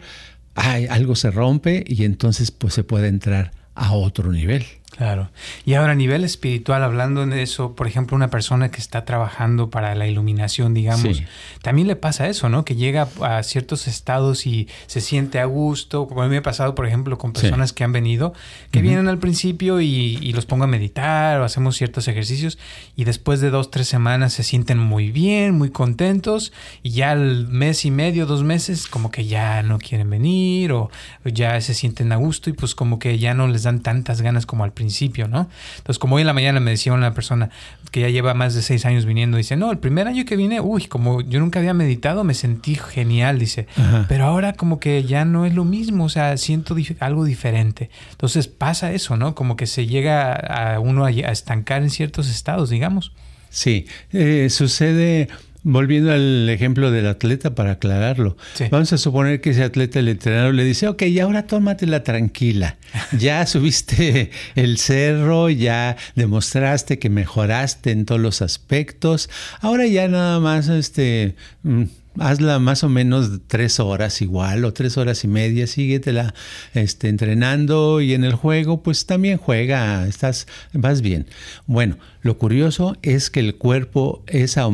ay, 0.56 0.88
algo 0.88 1.16
se 1.16 1.32
rompe 1.32 1.84
y 1.88 2.06
entonces 2.06 2.52
pues 2.52 2.74
se 2.74 2.84
puede 2.84 3.08
entrar 3.08 3.52
a 3.76 3.94
otro 3.94 4.32
nivel. 4.32 4.66
Claro. 4.98 5.30
Y 5.66 5.74
ahora 5.74 5.92
a 5.92 5.96
nivel 5.96 6.24
espiritual, 6.24 6.82
hablando 6.82 7.26
de 7.26 7.42
eso, 7.42 7.76
por 7.76 7.86
ejemplo, 7.86 8.16
una 8.16 8.30
persona 8.30 8.72
que 8.72 8.80
está 8.80 9.04
trabajando 9.04 9.70
para 9.70 9.94
la 9.94 10.08
iluminación, 10.08 10.74
digamos, 10.74 11.22
también 11.62 11.88
le 11.88 11.98
pasa 11.98 12.30
eso, 12.30 12.48
¿no? 12.48 12.64
Que 12.64 12.76
llega 12.76 13.10
a 13.22 13.44
ciertos 13.44 13.88
estados 13.88 14.48
y 14.48 14.70
se 14.88 15.02
siente 15.02 15.40
a 15.40 15.46
gusto, 15.46 16.08
como 16.08 16.22
a 16.22 16.26
mí 16.26 16.30
me 16.30 16.38
ha 16.38 16.44
pasado, 16.44 16.76
por 16.76 16.88
ejemplo, 16.88 17.18
con 17.18 17.34
personas 17.34 17.74
que 17.74 17.84
han 17.84 17.92
venido, 17.92 18.34
que 18.72 18.82
vienen 18.82 19.10
al 19.10 19.18
principio 19.18 19.82
y, 19.82 20.18
y, 20.22 20.32
los 20.32 20.46
pongo 20.46 20.64
a 20.64 20.68
meditar 20.68 21.42
o 21.42 21.44
hacemos 21.44 21.76
ciertos 21.76 22.08
ejercicios 22.08 22.58
y 22.96 23.04
después 23.04 23.42
de 23.42 23.50
dos, 23.50 23.72
tres 23.72 23.88
semanas 23.88 24.34
se 24.34 24.44
sienten 24.44 24.78
muy 24.78 25.12
bien, 25.12 25.56
muy 25.56 25.72
contentos 25.72 26.54
y 26.84 26.92
ya 26.92 27.12
al 27.12 27.48
mes 27.48 27.84
y 27.84 27.92
medio, 27.92 28.26
dos 28.26 28.44
meses, 28.44 28.88
como 28.88 29.12
que 29.12 29.26
ya 29.26 29.62
no 29.64 29.78
quieren 29.78 30.10
venir 30.10 30.72
o 30.72 30.90
ya 31.26 31.60
se 31.60 31.74
sienten 31.74 32.12
a 32.12 32.16
gusto 32.16 32.50
y 32.50 32.54
pues 32.54 32.76
como 32.76 33.00
que 33.00 33.18
ya 33.20 33.34
no 33.34 33.48
les 33.48 33.64
dan 33.64 33.82
tantas 33.82 34.22
ganas 34.22 34.46
como 34.46 34.64
al 34.64 34.72
principio 34.72 34.85
principio, 34.86 35.28
¿no? 35.28 35.50
Entonces, 35.78 35.98
como 35.98 36.16
hoy 36.16 36.22
en 36.22 36.28
la 36.28 36.34
mañana 36.34 36.60
me 36.60 36.70
decía 36.70 36.94
una 36.94 37.14
persona 37.16 37.50
que 37.90 38.02
ya 38.02 38.10
lleva 38.10 38.36
más 38.36 38.54
de 38.54 38.62
seis 38.62 38.86
años 38.86 39.06
viniendo, 39.06 39.38
dice, 39.38 39.56
no, 39.56 39.72
el 39.72 39.80
primer 39.80 40.08
año 40.08 40.26
que 40.26 40.36
vine, 40.36 40.62
uy, 40.62 40.86
como 40.86 41.22
yo 41.22 41.40
nunca 41.40 41.60
había 41.60 41.74
meditado, 41.74 42.24
me 42.24 42.36
sentí 42.36 42.76
genial, 42.76 43.40
dice, 43.40 43.68
pero 44.08 44.26
ahora 44.26 44.54
como 44.54 44.80
que 44.80 45.04
ya 45.04 45.26
no 45.26 45.46
es 45.46 45.56
lo 45.56 45.66
mismo, 45.66 46.06
o 46.06 46.10
sea, 46.10 46.38
siento 46.38 46.76
algo 47.00 47.26
diferente. 47.26 47.90
Entonces 48.12 48.48
pasa 48.48 48.92
eso, 48.92 49.18
¿no? 49.18 49.34
Como 49.34 49.56
que 49.56 49.66
se 49.66 49.88
llega 49.88 50.34
a 50.34 50.80
uno 50.80 51.06
a, 51.06 51.10
estancar 51.10 51.82
en 51.82 51.90
ciertos 51.90 52.30
estados, 52.30 52.70
digamos. 52.70 53.12
Sí, 53.50 53.88
eh, 54.12 54.50
sucede 54.52 55.30
Volviendo 55.68 56.12
al 56.12 56.48
ejemplo 56.48 56.92
del 56.92 57.08
atleta 57.08 57.56
para 57.56 57.72
aclararlo, 57.72 58.38
vamos 58.70 58.94
a 58.94 59.00
suponer 59.00 59.42
que 59.42 59.50
ese 59.50 59.64
atleta, 59.64 59.98
el 59.98 60.10
entrenador, 60.10 60.54
le 60.54 60.64
dice, 60.64 60.88
ok, 60.88 61.02
y 61.02 61.20
ahora 61.20 61.48
tómatela 61.48 62.04
tranquila, 62.04 62.78
ya 63.18 63.48
subiste 63.48 64.30
el 64.54 64.78
cerro, 64.78 65.50
ya 65.50 65.98
demostraste 66.14 67.00
que 67.00 67.10
mejoraste 67.10 67.90
en 67.90 68.06
todos 68.06 68.22
los 68.22 68.44
aspectos, 68.44 69.28
ahora 69.60 69.88
ya 69.88 70.08
nada 70.08 70.40
más 70.40 70.68
este, 70.70 71.34
mm, 71.64 71.86
hazla 72.20 72.60
más 72.60 72.84
o 72.84 72.90
menos 72.90 73.32
tres 73.48 73.80
horas 73.80 74.22
igual 74.22 74.66
o 74.66 74.74
tres 74.74 74.98
horas 74.98 75.24
y 75.24 75.28
media, 75.28 75.68
síguetela 75.68 76.34
este, 76.74 77.10
entrenando 77.10 78.02
y 78.02 78.14
en 78.14 78.24
el 78.24 78.36
juego 78.36 78.84
pues 78.84 79.06
también 79.06 79.38
juega, 79.38 80.08
estás, 80.08 80.48
vas 80.74 81.02
bien. 81.02 81.26
Bueno, 81.66 81.98
lo 82.26 82.40
curioso 82.40 82.98
es 83.04 83.30
que 83.30 83.40
el 83.40 83.54
cuerpo, 83.54 84.24
esa 84.26 84.68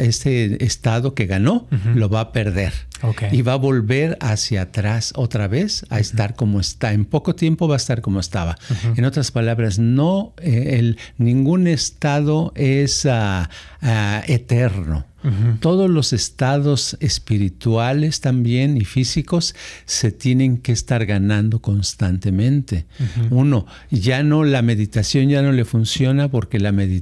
ese 0.00 0.64
estado 0.64 1.14
que 1.14 1.26
ganó, 1.26 1.68
lo 1.94 2.08
va 2.08 2.18
a 2.18 2.32
perder. 2.32 2.72
Y 3.30 3.42
va 3.42 3.52
a 3.52 3.56
volver 3.56 4.18
hacia 4.20 4.62
atrás 4.62 5.12
otra 5.14 5.46
vez 5.46 5.86
a 5.90 6.00
estar 6.00 6.34
como 6.34 6.58
está. 6.58 6.92
En 6.92 7.04
poco 7.04 7.36
tiempo 7.36 7.68
va 7.68 7.76
a 7.76 7.76
estar 7.76 8.00
como 8.00 8.18
estaba. 8.18 8.58
En 8.96 9.04
otras 9.04 9.30
palabras, 9.30 9.78
no, 9.78 10.34
eh, 10.38 10.78
el, 10.80 10.98
ningún 11.16 11.68
estado 11.68 12.52
es 12.56 13.06
ah, 13.06 13.50
ah, 13.82 14.22
eterno. 14.26 15.04
Todos 15.58 15.90
los 15.90 16.12
estados 16.12 16.96
espirituales 17.00 18.20
también 18.20 18.76
y 18.76 18.84
físicos 18.84 19.56
se 19.84 20.12
tienen 20.12 20.58
que 20.58 20.70
estar 20.70 21.04
ganando 21.04 21.60
constantemente. 21.60 22.86
Uno, 23.30 23.66
ya 23.90 24.22
no, 24.22 24.44
la 24.44 24.62
meditación 24.62 25.28
ya 25.28 25.42
no 25.42 25.50
le 25.50 25.64
funciona 25.64 26.28
porque 26.28 26.60
la 26.60 26.70
meditación 26.70 26.95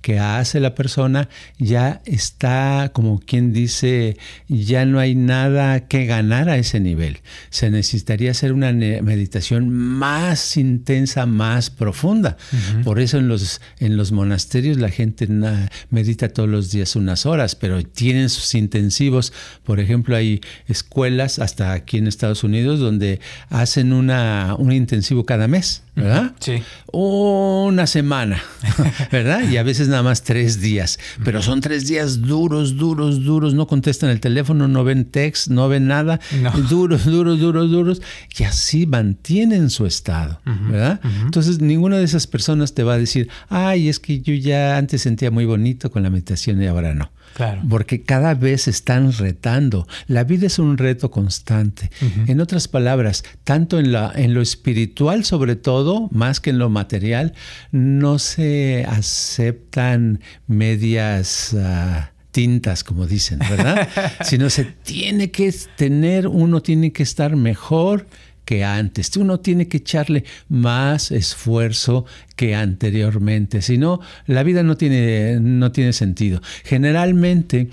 que 0.00 0.18
hace 0.18 0.60
la 0.60 0.74
persona 0.74 1.28
ya 1.58 2.00
está, 2.04 2.90
como 2.92 3.20
quien 3.20 3.52
dice, 3.52 4.16
ya 4.48 4.84
no 4.84 4.98
hay 4.98 5.14
nada 5.14 5.86
que 5.86 6.06
ganar 6.06 6.48
a 6.48 6.56
ese 6.56 6.80
nivel. 6.80 7.18
Se 7.50 7.70
necesitaría 7.70 8.30
hacer 8.30 8.52
una 8.52 8.72
meditación 8.72 9.70
más 9.70 10.56
intensa, 10.56 11.26
más 11.26 11.70
profunda. 11.70 12.36
Por 12.84 13.00
eso 13.00 13.18
en 13.18 13.28
los, 13.28 13.60
en 13.78 13.96
los 13.96 14.12
monasterios 14.12 14.78
la 14.78 14.90
gente 14.90 15.28
medita 15.90 16.28
todos 16.28 16.48
los 16.48 16.70
días 16.70 16.96
unas 16.96 17.26
horas, 17.26 17.54
pero 17.54 17.82
tienen 17.82 18.28
sus 18.28 18.54
intensivos. 18.54 19.32
Por 19.64 19.80
ejemplo, 19.80 20.16
hay 20.16 20.40
escuelas, 20.66 21.38
hasta 21.38 21.72
aquí 21.72 21.98
en 21.98 22.06
Estados 22.06 22.44
Unidos, 22.44 22.80
donde 22.80 23.20
hacen 23.48 23.92
una, 23.92 24.56
un 24.58 24.72
intensivo 24.72 25.24
cada 25.24 25.48
mes, 25.48 25.83
¿verdad? 25.94 26.32
Sí. 26.40 26.62
Una 26.92 27.86
semana, 27.86 28.42
¿verdad? 29.12 29.48
Y 29.48 29.56
a 29.56 29.62
veces 29.62 29.88
nada 29.88 30.02
más 30.02 30.22
tres 30.22 30.60
días. 30.60 30.98
Pero 31.24 31.42
son 31.42 31.60
tres 31.60 31.86
días 31.86 32.20
duros, 32.20 32.76
duros, 32.76 33.24
duros. 33.24 33.54
No 33.54 33.66
contestan 33.66 34.10
el 34.10 34.20
teléfono, 34.20 34.68
no 34.68 34.84
ven 34.84 35.04
text, 35.04 35.48
no 35.48 35.68
ven 35.68 35.86
nada. 35.86 36.20
Duros, 36.68 37.04
duros, 37.04 37.38
duros, 37.38 37.70
duros. 37.70 38.02
Y 38.36 38.44
así 38.44 38.86
mantienen 38.86 39.70
su 39.70 39.86
estado, 39.86 40.40
¿verdad? 40.44 41.00
Entonces, 41.24 41.60
ninguna 41.60 41.98
de 41.98 42.04
esas 42.04 42.26
personas 42.26 42.74
te 42.74 42.82
va 42.82 42.94
a 42.94 42.98
decir, 42.98 43.28
ay, 43.48 43.88
es 43.88 44.00
que 44.00 44.20
yo 44.20 44.34
ya 44.34 44.76
antes 44.76 45.02
sentía 45.02 45.30
muy 45.30 45.44
bonito 45.44 45.90
con 45.90 46.02
la 46.02 46.10
meditación 46.10 46.62
y 46.62 46.66
ahora 46.66 46.94
no. 46.94 47.10
Claro. 47.34 47.62
Porque 47.68 48.02
cada 48.02 48.34
vez 48.34 48.68
están 48.68 49.12
retando. 49.12 49.88
La 50.06 50.24
vida 50.24 50.46
es 50.46 50.58
un 50.58 50.78
reto 50.78 51.10
constante. 51.10 51.90
En 52.26 52.40
otras 52.40 52.68
palabras, 52.68 53.24
tanto 53.42 53.78
en, 53.78 53.92
la, 53.92 54.12
en 54.14 54.34
lo 54.34 54.40
espiritual 54.40 55.24
sobre 55.24 55.56
todo, 55.56 56.08
más 56.12 56.40
que 56.40 56.50
en 56.50 56.58
lo 56.58 56.70
material, 56.70 57.34
no 57.72 58.18
se 58.18 58.84
aceptan 58.88 60.20
medias... 60.46 61.54
Ah, 61.58 62.10
tintas, 62.34 62.82
como 62.82 63.06
dicen, 63.06 63.38
¿verdad? 63.38 63.88
Sino 64.24 64.50
se 64.50 64.64
tiene 64.64 65.30
que 65.30 65.54
tener, 65.76 66.26
uno 66.26 66.62
tiene 66.62 66.92
que 66.92 67.04
estar 67.04 67.36
mejor 67.36 68.08
que 68.44 68.64
antes. 68.64 69.16
Uno 69.16 69.40
tiene 69.40 69.68
que 69.68 69.78
echarle 69.78 70.24
más 70.48 71.10
esfuerzo 71.10 72.04
que 72.36 72.54
anteriormente, 72.54 73.62
si 73.62 73.78
no, 73.78 74.00
la 74.26 74.42
vida 74.42 74.64
no 74.64 74.76
tiene, 74.76 75.38
no 75.40 75.70
tiene 75.70 75.92
sentido. 75.92 76.42
Generalmente 76.64 77.68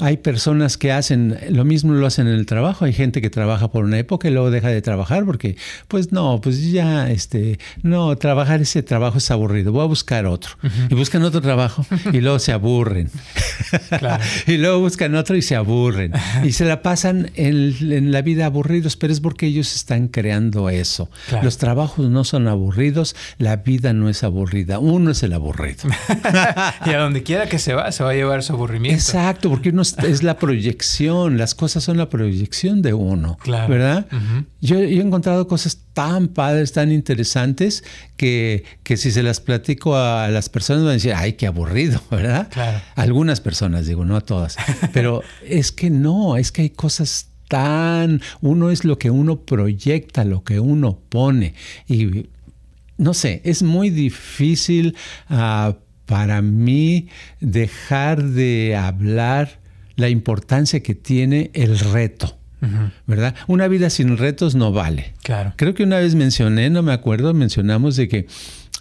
hay 0.00 0.16
personas 0.16 0.78
que 0.78 0.90
hacen 0.90 1.38
lo 1.50 1.64
mismo, 1.64 1.92
lo 1.92 2.06
hacen 2.06 2.26
en 2.26 2.34
el 2.34 2.46
trabajo, 2.46 2.86
hay 2.86 2.94
gente 2.94 3.20
que 3.20 3.28
trabaja 3.28 3.70
por 3.70 3.84
una 3.84 3.98
época 3.98 4.28
y 4.28 4.30
luego 4.30 4.50
deja 4.50 4.68
de 4.68 4.80
trabajar 4.80 5.26
porque, 5.26 5.56
pues 5.88 6.12
no, 6.12 6.40
pues 6.40 6.70
ya, 6.70 7.10
este, 7.10 7.58
no, 7.82 8.16
trabajar 8.16 8.62
ese 8.62 8.82
trabajo 8.82 9.18
es 9.18 9.30
aburrido, 9.30 9.72
voy 9.72 9.82
a 9.82 9.86
buscar 9.86 10.24
otro. 10.26 10.52
Y 10.90 10.94
buscan 10.94 11.22
otro 11.22 11.42
trabajo 11.42 11.84
y 12.12 12.20
luego 12.20 12.38
se 12.38 12.52
aburren. 12.52 13.10
y 14.46 14.56
luego 14.56 14.80
buscan 14.80 15.14
otro 15.14 15.36
y 15.36 15.42
se 15.42 15.56
aburren. 15.56 16.12
Y 16.44 16.52
se 16.52 16.64
la 16.64 16.82
pasan 16.82 17.30
en, 17.34 18.12
la 18.12 18.22
vida 18.22 18.46
aburridos, 18.46 18.96
pero 18.96 19.12
es 19.12 19.20
porque 19.20 19.46
ellos 19.46 19.74
están 19.74 20.08
creando 20.16 20.70
eso. 20.70 21.10
Los 21.42 21.58
trabajos 21.58 22.08
no 22.08 22.24
son 22.24 22.48
aburridos, 22.48 23.14
la 23.36 23.56
vida 23.56 23.92
no 23.92 24.08
es 24.08 24.24
aburrida, 24.24 24.78
uno 24.78 25.10
es 25.10 25.22
el 25.22 25.34
aburrido. 25.34 25.90
y 26.86 26.88
a 26.88 26.98
donde 27.00 27.22
quiera 27.22 27.50
que 27.50 27.58
se 27.58 27.74
va, 27.74 27.92
se 27.92 28.02
va 28.02 28.12
a 28.12 28.14
llevar 28.14 28.42
su 28.42 28.54
aburrimiento. 28.54 28.98
Exacto, 28.98 29.50
porque 29.50 29.68
uno 29.68 29.82
es 29.82 30.22
la 30.22 30.38
proyección, 30.38 31.36
las 31.36 31.54
cosas 31.54 31.84
son 31.84 31.98
la 31.98 32.08
proyección 32.08 32.80
de 32.80 32.94
uno, 32.94 33.36
¿verdad? 33.44 34.06
yo, 34.62 34.78
he 34.78 34.98
encontrado 35.00 35.46
cosas 35.48 35.80
tan 35.92 36.28
padres, 36.28 36.72
tan 36.72 36.92
interesantes, 36.92 37.84
que, 38.16 38.64
que, 38.84 38.96
si 38.96 39.10
se 39.10 39.22
las 39.22 39.40
platico 39.40 39.98
a 39.98 40.28
las 40.28 40.48
personas 40.48 40.84
van 40.84 40.92
a 40.92 40.94
decir, 40.94 41.12
ay, 41.14 41.34
qué 41.34 41.46
aburrido, 41.46 42.00
¿verdad? 42.10 42.48
Claro. 42.50 42.80
Algunas 42.94 43.42
personas, 43.42 43.84
digo, 43.84 44.06
no 44.06 44.16
a 44.16 44.22
todas. 44.22 44.56
Pero 44.94 45.20
es 45.44 45.72
que 45.72 45.90
no, 45.90 46.38
es 46.38 46.52
que 46.52 46.62
hay 46.62 46.70
cosas 46.70 47.28
tan, 47.48 48.20
uno 48.40 48.70
es 48.70 48.84
lo 48.84 48.98
que 48.98 49.10
uno 49.10 49.40
proyecta, 49.40 50.24
lo 50.24 50.44
que 50.44 50.60
uno 50.60 50.98
pone. 51.08 51.54
Y 51.88 52.26
no 52.98 53.14
sé, 53.14 53.40
es 53.44 53.62
muy 53.62 53.90
difícil 53.90 54.96
ah, 55.28 55.76
para 56.06 56.42
mí 56.42 57.08
dejar 57.40 58.22
de 58.22 58.76
hablar 58.76 59.60
la 59.96 60.08
importancia 60.08 60.82
que 60.82 60.94
tiene 60.94 61.50
el 61.54 61.78
reto. 61.78 62.38
¿Verdad? 63.06 63.36
Una 63.46 63.68
vida 63.68 63.90
sin 63.90 64.16
retos 64.16 64.56
no 64.56 64.72
vale. 64.72 65.14
Claro. 65.22 65.52
Creo 65.54 65.74
que 65.74 65.84
una 65.84 65.98
vez 65.98 66.16
mencioné, 66.16 66.68
no 66.68 66.82
me 66.82 66.92
acuerdo, 66.92 67.32
mencionamos 67.32 67.94
de 67.94 68.08
que 68.08 68.26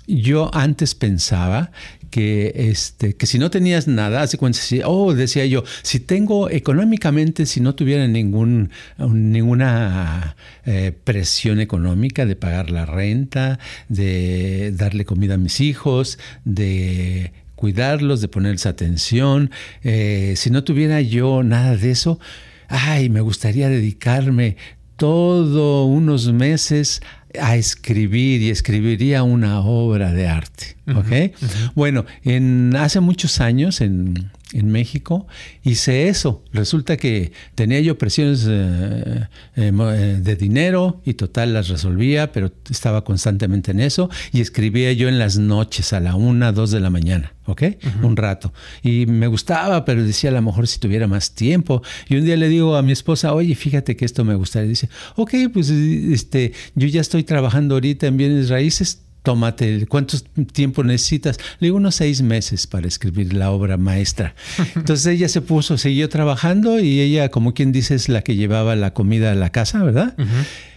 yo 0.07 0.49
antes 0.55 0.95
pensaba 0.95 1.71
que, 2.09 2.51
este, 2.55 3.15
que 3.15 3.25
si 3.25 3.39
no 3.39 3.49
tenías 3.49 3.87
nada, 3.87 4.21
hace 4.21 4.37
cuenta, 4.37 4.59
oh, 4.85 5.13
decía 5.13 5.45
yo, 5.45 5.63
si 5.81 5.99
tengo 5.99 6.49
económicamente, 6.49 7.45
si 7.45 7.59
no 7.61 7.75
tuviera 7.75 8.07
ningún, 8.07 8.71
ninguna 8.97 10.35
eh, 10.65 10.91
presión 11.03 11.59
económica 11.59 12.25
de 12.25 12.35
pagar 12.35 12.71
la 12.71 12.85
renta, 12.85 13.59
de 13.89 14.71
darle 14.75 15.05
comida 15.05 15.35
a 15.35 15.37
mis 15.37 15.61
hijos, 15.61 16.19
de 16.43 17.33
cuidarlos, 17.55 18.21
de 18.21 18.27
ponerles 18.27 18.65
atención, 18.65 19.51
eh, 19.83 20.33
si 20.35 20.49
no 20.49 20.63
tuviera 20.63 21.01
yo 21.01 21.43
nada 21.43 21.75
de 21.75 21.91
eso, 21.91 22.19
ay, 22.67 23.09
me 23.09 23.21
gustaría 23.21 23.69
dedicarme 23.69 24.57
todos 24.97 25.87
unos 25.87 26.31
meses 26.31 27.01
a 27.39 27.55
escribir 27.55 28.41
y 28.41 28.49
escribiría 28.49 29.23
una 29.23 29.59
obra 29.61 30.11
de 30.11 30.27
arte. 30.27 30.75
¿ok? 30.87 31.33
Bueno, 31.73 32.05
en, 32.23 32.75
hace 32.75 32.99
muchos 32.99 33.41
años 33.41 33.81
en, 33.81 34.31
en, 34.53 34.71
México 34.71 35.27
hice 35.63 36.07
eso. 36.07 36.43
Resulta 36.53 36.97
que 36.97 37.31
tenía 37.55 37.79
yo 37.79 37.97
presiones 37.97 38.45
eh, 38.47 39.27
eh, 39.55 39.71
eh, 39.73 40.19
de 40.21 40.35
dinero 40.35 41.01
y 41.05 41.13
total 41.15 41.53
las 41.53 41.69
resolvía, 41.69 42.31
pero 42.31 42.51
estaba 42.69 43.03
constantemente 43.03 43.71
en 43.71 43.79
eso 43.79 44.09
y 44.31 44.41
escribía 44.41 44.91
yo 44.93 45.07
en 45.07 45.19
las 45.19 45.37
noches 45.37 45.93
a 45.93 45.99
la 45.99 46.15
una, 46.15 46.51
dos 46.51 46.71
de 46.71 46.79
la 46.79 46.89
mañana, 46.89 47.33
¿ok? 47.45 47.63
Un 48.01 48.15
rato. 48.15 48.53
Y 48.83 49.05
me 49.05 49.27
gustaba, 49.27 49.85
pero 49.85 50.03
decía 50.03 50.29
a 50.29 50.33
lo 50.33 50.41
mejor 50.41 50.67
si 50.67 50.79
tuviera 50.79 51.07
más 51.07 51.33
tiempo. 51.33 51.81
Y 52.09 52.15
un 52.17 52.25
día 52.25 52.35
le 52.35 52.49
digo 52.49 52.75
a 52.75 52.81
mi 52.81 52.91
esposa, 52.91 53.33
oye, 53.33 53.55
fíjate 53.55 53.95
que 53.95 54.05
esto 54.05 54.23
me 54.23 54.35
gustaría. 54.35 54.65
Y 54.65 54.69
dice, 54.69 54.89
ok, 55.15 55.33
pues 55.53 55.69
este, 55.69 56.53
yo 56.75 56.87
ya 56.87 57.01
estoy 57.01 57.23
trabajando 57.23 57.75
ahorita 57.75 58.07
en 58.07 58.17
bienes 58.17 58.49
raíces, 58.49 59.04
tómate, 59.25 59.85
¿cuánto 59.87 60.17
tiempo 60.53 60.85
necesitas? 60.85 61.37
Le 61.59 61.67
digo 61.67 61.75
unos 61.75 61.95
seis 61.95 62.21
meses 62.21 62.67
para 62.67 62.87
escribir 62.87 63.33
la 63.33 63.51
obra 63.51 63.75
maestra. 63.75 64.35
Entonces 64.75 65.07
ella 65.07 65.27
se 65.27 65.41
puso, 65.41 65.77
siguió 65.77 66.07
trabajando 66.07 66.79
y 66.79 67.01
ella, 67.01 67.27
como 67.27 67.53
quien 67.53 67.73
dice, 67.73 67.95
es 67.95 68.07
la 68.07 68.21
que 68.21 68.35
llevaba 68.35 68.77
la 68.77 68.93
comida 68.93 69.33
a 69.33 69.35
la 69.35 69.49
casa, 69.49 69.83
¿verdad? 69.83 70.15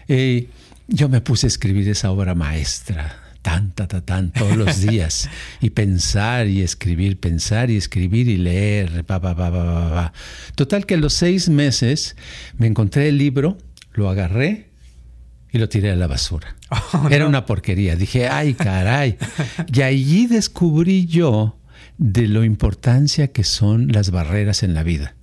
Eh, 0.08 0.48
yo 0.88 1.08
me 1.08 1.20
puse 1.20 1.46
a 1.46 1.48
escribir 1.48 1.88
esa 1.88 2.10
obra 2.10 2.34
maestra 2.34 3.22
tan, 3.42 3.70
tan, 3.72 3.86
tan, 3.86 4.02
tan, 4.02 4.32
todos 4.32 4.56
los 4.56 4.80
días. 4.86 5.28
y 5.60 5.70
pensar 5.70 6.48
y 6.48 6.62
escribir, 6.62 7.20
pensar 7.20 7.70
y 7.70 7.76
escribir 7.76 8.28
y 8.28 8.36
leer. 8.36 9.04
Pa, 9.04 9.20
pa, 9.20 9.36
pa, 9.36 10.12
Total 10.56 10.86
que 10.86 10.94
a 10.94 10.98
los 10.98 11.12
seis 11.12 11.48
meses 11.48 12.16
me 12.56 12.66
encontré 12.66 13.08
el 13.08 13.18
libro, 13.18 13.58
lo 13.92 14.08
agarré 14.08 14.67
y 15.52 15.58
lo 15.58 15.68
tiré 15.68 15.90
a 15.90 15.96
la 15.96 16.06
basura. 16.06 16.54
Oh, 16.92 17.08
Era 17.10 17.26
una 17.26 17.46
porquería. 17.46 17.96
Dije, 17.96 18.28
ay, 18.28 18.54
caray. 18.54 19.16
y 19.72 19.82
allí 19.82 20.26
descubrí 20.26 21.06
yo 21.06 21.58
de 21.96 22.28
lo 22.28 22.44
importancia 22.44 23.28
que 23.28 23.44
son 23.44 23.88
las 23.88 24.10
barreras 24.10 24.62
en 24.62 24.74
la 24.74 24.82
vida. 24.82 25.14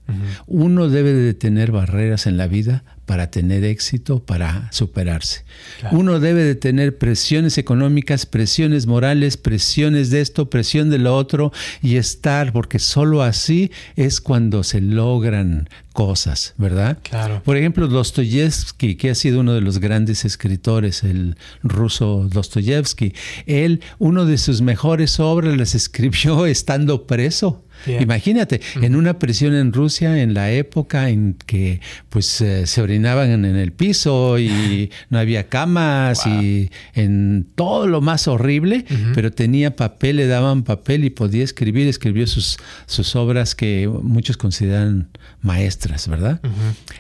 Uno 0.48 0.90
debe 0.90 1.14
de 1.14 1.34
tener 1.34 1.72
barreras 1.72 2.28
en 2.28 2.38
la 2.38 2.48
vida 2.48 2.84
para 3.06 3.30
tener 3.30 3.64
éxito, 3.64 4.24
para 4.24 4.72
superarse. 4.72 5.46
Uno 5.92 6.20
debe 6.20 6.44
de 6.44 6.56
tener 6.56 6.98
presiones 6.98 7.58
económicas, 7.58 8.26
presiones 8.26 8.88
morales, 8.88 9.38
presiones 9.38 10.10
de 10.10 10.22
esto, 10.22 10.50
presión 10.50 10.90
de 10.90 10.98
lo 10.98 11.16
otro 11.16 11.52
y 11.82 11.98
estar, 11.98 12.52
porque 12.52 12.80
solo 12.80 13.22
así 13.22 13.72
es 13.96 14.22
cuando 14.22 14.64
se 14.64 14.82
logran 14.82 15.70
cosas, 15.94 16.56
¿verdad? 16.58 16.98
Claro. 17.04 17.42
Por 17.44 17.58
ejemplo, 17.58 17.88
Dostoyevsky, 17.88 18.96
que 18.96 19.12
ha 19.12 19.16
sido 19.16 19.40
uno 19.40 19.54
de 19.54 19.62
los 19.62 19.80
grandes 19.80 20.26
escritores, 20.26 21.04
el 21.04 21.38
ruso 21.64 22.28
Dostoyevsky, 22.30 23.14
él, 23.46 23.82
uno 24.00 24.26
de 24.26 24.38
sus 24.38 24.62
mejores 24.62 25.20
obras 25.20 25.56
las 25.56 25.76
escribió 25.76 26.46
estando 26.46 27.06
preso. 27.06 27.64
Imagínate, 28.00 28.62
en 28.82 28.96
una 28.96 29.20
prisión 29.20 29.53
en 29.53 29.74
Rusia, 29.74 30.22
en 30.22 30.34
la 30.34 30.51
época 30.51 31.10
en 31.10 31.36
que 31.46 31.82
pues 32.10 32.41
eh, 32.41 32.65
se 32.65 32.82
orinaban 32.82 33.32
en, 33.32 33.46
el 33.46 33.72
piso 33.72 34.39
y 34.39 34.91
no 35.10 35.20
había 35.20 35.48
camas 35.50 36.25
y 36.25 36.72
en 36.94 37.48
todo 37.55 37.88
lo 37.88 38.01
más 38.01 38.27
horrible, 38.27 38.86
pero 39.13 39.32
tenía 39.32 39.75
papel, 39.75 40.17
le 40.17 40.27
daban 40.27 40.63
papel 40.63 41.05
y 41.05 41.10
podía 41.10 41.44
escribir, 41.44 41.88
escribió 41.88 42.27
sus, 42.27 42.58
sus 42.86 43.15
obras 43.15 43.55
que 43.55 43.88
muchos 43.88 44.38
consideran 44.38 45.10
maestras, 45.41 46.08
¿verdad? 46.08 46.41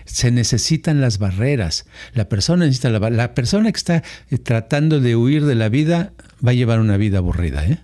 Se 0.05 0.31
necesitan 0.31 1.01
las 1.01 1.17
barreras. 1.17 1.85
La 2.13 2.29
persona 2.29 2.65
necesita 2.65 2.89
la, 2.89 3.09
la 3.09 3.33
persona 3.33 3.71
que 3.71 3.77
está 3.77 4.03
eh, 4.29 4.37
tratando 4.37 4.99
de 4.99 5.15
huir 5.15 5.45
de 5.45 5.55
la 5.55 5.69
vida 5.69 6.13
va 6.45 6.51
a 6.51 6.53
llevar 6.53 6.79
una 6.79 6.97
vida 6.97 7.19
aburrida, 7.19 7.65
¿eh? 7.65 7.79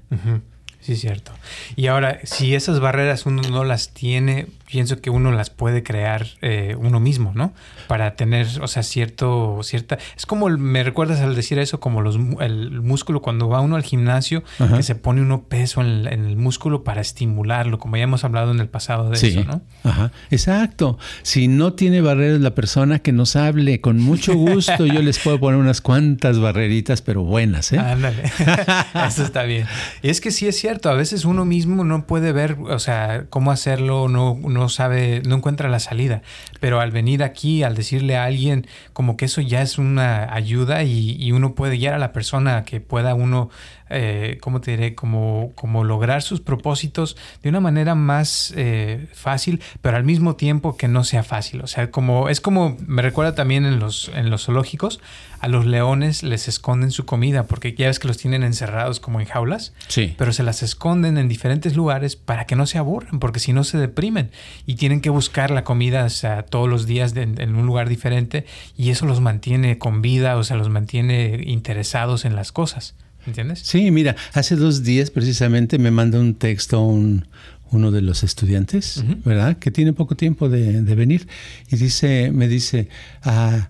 Sí, 0.81 0.95
cierto. 0.95 1.31
Y 1.75 1.87
ahora, 1.87 2.19
si 2.23 2.55
esas 2.55 2.79
barreras 2.79 3.25
uno 3.25 3.41
no 3.43 3.63
las 3.63 3.89
tiene, 3.89 4.47
pienso 4.71 5.01
que 5.01 5.09
uno 5.09 5.31
las 5.33 5.49
puede 5.49 5.83
crear 5.83 6.25
eh, 6.41 6.75
uno 6.79 7.01
mismo, 7.01 7.33
¿no? 7.35 7.53
Para 7.87 8.15
tener, 8.15 8.47
o 8.61 8.67
sea, 8.67 8.83
cierto, 8.83 9.59
cierta... 9.63 9.97
Es 10.15 10.25
como, 10.25 10.47
me 10.47 10.81
recuerdas 10.83 11.19
al 11.19 11.35
decir 11.35 11.59
eso, 11.59 11.81
como 11.81 12.01
los, 12.01 12.17
el 12.39 12.81
músculo 12.81 13.21
cuando 13.21 13.49
va 13.49 13.59
uno 13.59 13.75
al 13.75 13.83
gimnasio, 13.83 14.43
que 14.73 14.81
se 14.83 14.95
pone 14.95 15.21
uno 15.21 15.43
peso 15.43 15.81
en, 15.81 16.07
el 16.07 16.37
músculo 16.37 16.85
para 16.85 17.01
estimularlo, 17.01 17.79
como 17.79 17.97
ya 17.97 18.03
hemos 18.03 18.23
hablado 18.23 18.51
en 18.51 18.61
el 18.61 18.69
pasado 18.69 19.09
de 19.09 19.17
eso, 19.17 19.43
¿no? 19.43 19.61
Ajá, 19.83 20.11
exacto. 20.29 20.97
Si 21.21 21.49
no 21.49 21.73
tiene 21.73 21.99
barreras 21.99 22.39
la 22.39 22.55
persona 22.55 22.99
que 22.99 23.11
nos 23.11 23.35
hable, 23.35 23.81
con 23.81 23.97
mucho 23.99 24.33
gusto 24.35 24.85
yo 24.85 25.01
les 25.01 25.19
puedo 25.19 25.37
poner 25.37 25.59
unas 25.59 25.81
cuantas 25.81 26.39
barreritas, 26.39 27.01
pero 27.01 27.23
buenas, 27.23 27.73
¿eh? 27.73 27.79
Ándale, 27.79 28.23
eso 29.07 29.23
está 29.23 29.43
bien. 29.43 29.67
Y 30.01 30.09
es 30.09 30.21
que 30.21 30.31
sí 30.31 30.47
es 30.47 30.57
cierto, 30.57 30.89
a 30.89 30.93
veces 30.93 31.25
uno 31.25 31.43
mismo 31.43 31.83
no 31.83 32.07
puede 32.07 32.31
ver, 32.31 32.57
o 32.69 32.79
sea, 32.79 33.25
cómo 33.29 33.51
hacerlo, 33.51 34.07
no 34.07 34.39
no 34.60 34.60
sabe, 34.69 35.21
no 35.25 35.35
encuentra 35.35 35.69
la 35.69 35.79
salida. 35.79 36.21
Pero 36.59 36.79
al 36.79 36.91
venir 36.91 37.23
aquí, 37.23 37.63
al 37.63 37.75
decirle 37.75 38.17
a 38.17 38.25
alguien 38.25 38.67
como 38.93 39.17
que 39.17 39.25
eso 39.25 39.41
ya 39.41 39.61
es 39.61 39.77
una 39.77 40.33
ayuda 40.33 40.83
y, 40.83 41.31
uno 41.31 41.55
puede 41.55 41.77
guiar 41.77 41.93
a 41.93 41.97
la 41.97 42.11
persona 42.11 42.63
que 42.65 42.81
pueda 42.81 43.15
uno, 43.15 43.49
eh, 43.91 44.37
¿cómo 44.41 44.61
te 44.61 44.71
diré? 44.71 44.95
Como, 44.95 45.51
como 45.55 45.83
lograr 45.83 46.21
sus 46.21 46.41
propósitos 46.41 47.17
de 47.43 47.49
una 47.49 47.59
manera 47.59 47.95
más 47.95 48.53
eh, 48.55 49.07
fácil, 49.13 49.61
pero 49.81 49.97
al 49.97 50.03
mismo 50.03 50.35
tiempo 50.35 50.77
que 50.77 50.87
no 50.87 51.03
sea 51.03 51.23
fácil. 51.23 51.61
O 51.61 51.67
sea, 51.67 51.91
como 51.91 52.29
es 52.29 52.41
como 52.41 52.77
me 52.87 53.01
recuerda 53.01 53.35
también 53.35 53.65
en 53.65 53.79
los, 53.79 54.11
en 54.15 54.29
los 54.29 54.45
zoológicos, 54.45 54.99
a 55.39 55.47
los 55.47 55.65
leones 55.65 56.21
les 56.21 56.47
esconden 56.47 56.91
su 56.91 57.05
comida 57.05 57.43
porque 57.43 57.73
ya 57.73 57.87
ves 57.87 57.99
que 57.99 58.07
los 58.07 58.17
tienen 58.17 58.43
encerrados 58.43 58.99
como 58.99 59.19
en 59.19 59.25
jaulas, 59.25 59.73
sí. 59.87 60.13
pero 60.17 60.33
se 60.33 60.43
las 60.43 60.61
esconden 60.61 61.17
en 61.17 61.27
diferentes 61.27 61.75
lugares 61.75 62.15
para 62.15 62.45
que 62.45 62.55
no 62.55 62.67
se 62.67 62.77
aburran, 62.77 63.19
porque 63.19 63.39
si 63.39 63.51
no 63.51 63.63
se 63.63 63.79
deprimen 63.79 64.29
y 64.67 64.75
tienen 64.75 65.01
que 65.01 65.09
buscar 65.09 65.49
la 65.49 65.63
comida 65.63 66.05
o 66.05 66.09
sea, 66.09 66.43
todos 66.43 66.69
los 66.69 66.85
días 66.85 67.15
en 67.15 67.55
un 67.55 67.65
lugar 67.65 67.89
diferente 67.89 68.45
y 68.77 68.91
eso 68.91 69.05
los 69.05 69.19
mantiene 69.19 69.77
con 69.77 70.01
vida, 70.01 70.37
o 70.37 70.43
sea, 70.43 70.57
los 70.57 70.69
mantiene 70.69 71.41
interesados 71.45 72.25
en 72.25 72.35
las 72.35 72.51
cosas. 72.51 72.95
¿Entiendes? 73.25 73.59
Sí, 73.59 73.91
mira, 73.91 74.15
hace 74.33 74.55
dos 74.55 74.83
días 74.83 75.11
precisamente 75.11 75.77
me 75.77 75.91
mandó 75.91 76.19
un 76.19 76.35
texto 76.35 76.81
un, 76.81 77.25
uno 77.71 77.91
de 77.91 78.01
los 78.01 78.23
estudiantes, 78.23 79.03
¿verdad? 79.23 79.57
Que 79.57 79.71
tiene 79.71 79.93
poco 79.93 80.15
tiempo 80.15 80.49
de, 80.49 80.81
venir 80.95 81.27
y 81.69 81.77
dice, 81.77 82.31
me 82.31 82.47
dice, 82.47 82.89
ah, 83.23 83.69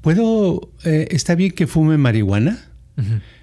¿puedo, 0.00 0.70
eh, 0.84 1.08
está 1.10 1.34
bien 1.34 1.50
que 1.50 1.66
fume 1.66 1.98
marihuana? 1.98 2.58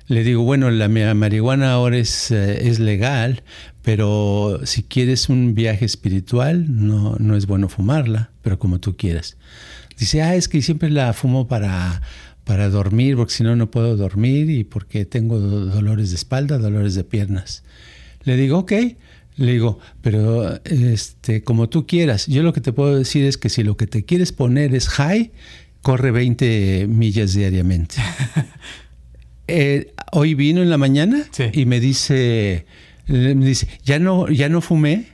Le 0.08 0.24
digo, 0.24 0.44
bueno, 0.44 0.72
la 0.72 0.88
marihuana 0.88 1.74
ahora 1.74 1.98
es, 1.98 2.32
eh, 2.32 2.70
es 2.70 2.80
legal, 2.80 3.44
pero 3.82 4.62
si 4.64 4.84
quieres 4.84 5.30
un 5.30 5.54
viaje 5.54 5.86
espiritual, 5.86 6.66
no, 6.70 7.18
no 7.20 7.36
es 7.36 7.46
bueno 7.46 7.68
fumarla, 7.68 8.32
pero 8.42 8.58
como 8.60 8.80
tú 8.80 8.96
quieras. 8.96 9.38
Dice, 9.98 10.22
ah, 10.22 10.36
es 10.36 10.48
que 10.48 10.62
siempre 10.62 10.90
la 10.90 11.14
fumo 11.14 11.48
para, 11.48 12.02
para 12.44 12.70
dormir, 12.70 13.16
porque 13.16 13.34
si 13.34 13.44
no, 13.44 13.56
no 13.56 13.72
puedo 13.72 13.96
dormir 13.96 14.50
y 14.50 14.64
porque 14.64 15.06
tengo 15.06 15.40
dolores 15.40 16.10
de 16.10 16.16
espalda, 16.16 16.58
dolores 16.58 16.96
de 16.96 17.04
piernas. 17.04 17.64
Le 18.24 18.36
digo, 18.38 18.60
ok. 18.60 18.74
Le 19.36 19.54
digo, 19.54 19.80
pero 20.02 20.64
este, 20.66 21.44
como 21.44 21.68
tú 21.68 21.88
quieras. 21.88 22.28
Yo 22.28 22.44
lo 22.44 22.54
que 22.54 22.62
te 22.62 22.72
puedo 22.72 22.96
decir 22.96 23.26
es 23.26 23.38
que 23.38 23.50
si 23.50 23.64
lo 23.64 23.78
que 23.78 23.88
te 23.88 24.06
quieres 24.06 24.32
poner 24.32 24.76
es 24.76 24.88
high, 24.90 25.32
corre 25.82 26.12
20 26.12 26.88
millas 26.88 27.34
diariamente. 27.34 27.96
Eh, 29.50 29.94
hoy 30.14 30.36
vino 30.36 30.62
en 30.62 30.70
la 30.70 30.78
mañana 30.78 31.28
y 31.52 31.66
me 31.66 31.82
dice, 31.82 32.66
me 33.08 33.36
dice, 33.36 33.68
ya 33.84 34.00
no, 34.00 34.30
ya 34.30 34.48
no 34.48 34.62
fumé, 34.62 35.08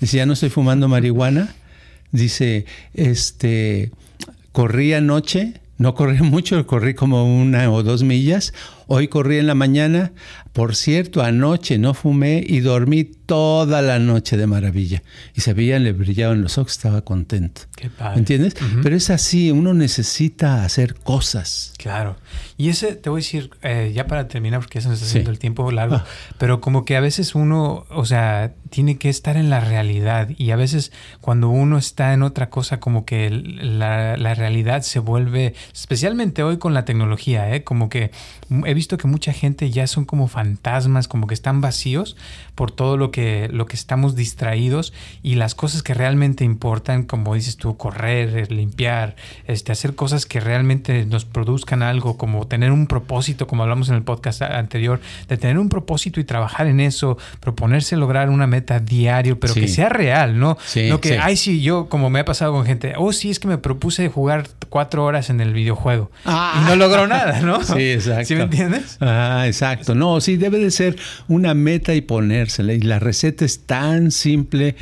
dice, 0.00 0.16
ya 0.16 0.26
no 0.26 0.32
estoy 0.32 0.50
fumando 0.50 0.88
marihuana. 0.88 1.54
Dice, 2.10 2.66
este, 2.94 3.92
corrí 4.50 4.92
anoche, 4.92 5.60
no 5.78 5.94
corrí 5.94 6.18
mucho, 6.22 6.66
corrí 6.66 6.94
como 6.94 7.40
una 7.40 7.70
o 7.70 7.82
dos 7.82 8.02
millas. 8.02 8.52
Hoy 8.88 9.08
corrí 9.08 9.38
en 9.38 9.46
la 9.46 9.54
mañana. 9.54 10.12
Por 10.52 10.74
cierto, 10.74 11.22
anoche 11.22 11.76
no 11.76 11.92
fumé 11.92 12.42
y 12.46 12.60
dormí 12.60 13.04
toda 13.04 13.82
la 13.82 13.98
noche 13.98 14.36
de 14.36 14.46
maravilla. 14.46 15.02
Y 15.34 15.42
se 15.42 15.52
veían, 15.52 15.84
le 15.84 15.92
brillaban 15.92 16.40
los 16.40 16.56
ojos, 16.56 16.72
estaba 16.72 17.02
contento. 17.02 17.62
Qué 17.76 17.90
padre. 17.90 18.18
¿Entiendes? 18.20 18.56
Pero 18.82 18.96
es 18.96 19.10
así, 19.10 19.50
uno 19.50 19.74
necesita 19.74 20.64
hacer 20.64 20.94
cosas. 20.94 21.74
Claro. 21.76 22.16
Y 22.56 22.70
ese, 22.70 22.94
te 22.94 23.10
voy 23.10 23.18
a 23.18 23.22
decir, 23.22 23.50
eh, 23.62 23.92
ya 23.94 24.06
para 24.06 24.28
terminar, 24.28 24.60
porque 24.60 24.78
ya 24.78 24.84
se 24.84 24.88
nos 24.88 24.96
está 24.96 25.08
haciendo 25.08 25.30
el 25.30 25.38
tiempo 25.38 25.70
largo, 25.70 25.96
ah. 25.96 26.06
pero 26.38 26.62
como 26.62 26.86
que 26.86 26.96
a 26.96 27.00
veces 27.00 27.34
uno, 27.34 27.84
o 27.90 28.06
sea, 28.06 28.54
tiene 28.70 28.96
que 28.96 29.10
estar 29.10 29.36
en 29.36 29.50
la 29.50 29.60
realidad. 29.60 30.30
Y 30.38 30.52
a 30.52 30.56
veces 30.56 30.90
cuando 31.20 31.50
uno 31.50 31.76
está 31.76 32.14
en 32.14 32.22
otra 32.22 32.48
cosa, 32.48 32.80
como 32.80 33.04
que 33.04 33.28
la, 33.30 34.16
la 34.16 34.34
realidad 34.34 34.82
se 34.82 35.00
vuelve, 35.00 35.54
especialmente 35.74 36.42
hoy 36.42 36.56
con 36.56 36.72
la 36.72 36.86
tecnología, 36.86 37.54
¿eh? 37.54 37.62
como 37.62 37.90
que 37.90 38.10
he 38.64 38.74
visto 38.76 38.96
que 38.96 39.08
mucha 39.08 39.32
gente 39.32 39.70
ya 39.70 39.88
son 39.88 40.04
como 40.04 40.28
fantasmas, 40.28 41.08
como 41.08 41.26
que 41.26 41.34
están 41.34 41.60
vacíos 41.60 42.16
por 42.54 42.70
todo 42.70 42.96
lo 42.96 43.10
que, 43.10 43.48
lo 43.52 43.66
que 43.66 43.74
estamos 43.74 44.14
distraídos 44.14 44.92
y 45.22 45.34
las 45.34 45.56
cosas 45.56 45.82
que 45.82 45.94
realmente 45.94 46.44
importan, 46.44 47.02
como 47.02 47.34
dices 47.34 47.56
tú, 47.56 47.76
correr, 47.76 48.52
limpiar, 48.52 49.16
este, 49.46 49.72
hacer 49.72 49.96
cosas 49.96 50.26
que 50.26 50.38
realmente 50.38 51.04
nos 51.06 51.24
produzcan 51.24 51.82
algo, 51.82 52.16
como 52.16 52.46
tener 52.46 52.70
un 52.70 52.86
propósito, 52.86 53.46
como 53.48 53.64
hablamos 53.64 53.88
en 53.88 53.96
el 53.96 54.02
podcast 54.02 54.42
anterior, 54.42 55.00
de 55.28 55.36
tener 55.36 55.58
un 55.58 55.68
propósito 55.68 56.20
y 56.20 56.24
trabajar 56.24 56.68
en 56.68 56.78
eso, 56.78 57.18
proponerse 57.40 57.96
lograr 57.96 58.30
una 58.30 58.46
meta 58.46 58.78
diario, 58.78 59.40
pero 59.40 59.54
que 59.54 59.68
sea 59.68 59.88
real, 59.88 60.38
¿no? 60.38 60.56
no 60.88 61.00
que, 61.00 61.18
ay, 61.18 61.36
sí, 61.36 61.62
yo, 61.62 61.88
como 61.88 62.10
me 62.10 62.20
ha 62.20 62.24
pasado 62.24 62.52
con 62.52 62.64
gente, 62.64 62.94
oh, 62.96 63.12
sí, 63.12 63.30
es 63.30 63.40
que 63.40 63.48
me 63.48 63.58
propuse 63.58 64.08
jugar 64.08 64.48
cuatro 64.68 65.04
horas 65.04 65.30
en 65.30 65.40
el 65.40 65.52
videojuego 65.52 66.10
y 66.24 66.64
no 66.66 66.76
logró 66.76 67.06
nada, 67.06 67.40
¿no? 67.40 67.62
Sí, 67.62 67.92
exacto. 67.92 68.24
¿Sí 68.26 68.34
me 68.34 68.42
entiendes? 68.42 68.65
Ah, 69.00 69.44
exacto. 69.46 69.94
No, 69.94 70.20
sí, 70.20 70.36
debe 70.36 70.58
de 70.58 70.70
ser 70.70 70.96
una 71.28 71.54
meta 71.54 71.94
y 71.94 72.00
ponérsela. 72.00 72.72
Y 72.74 72.80
la 72.80 72.98
receta 72.98 73.44
es 73.44 73.66
tan 73.66 74.10
simple 74.10 74.76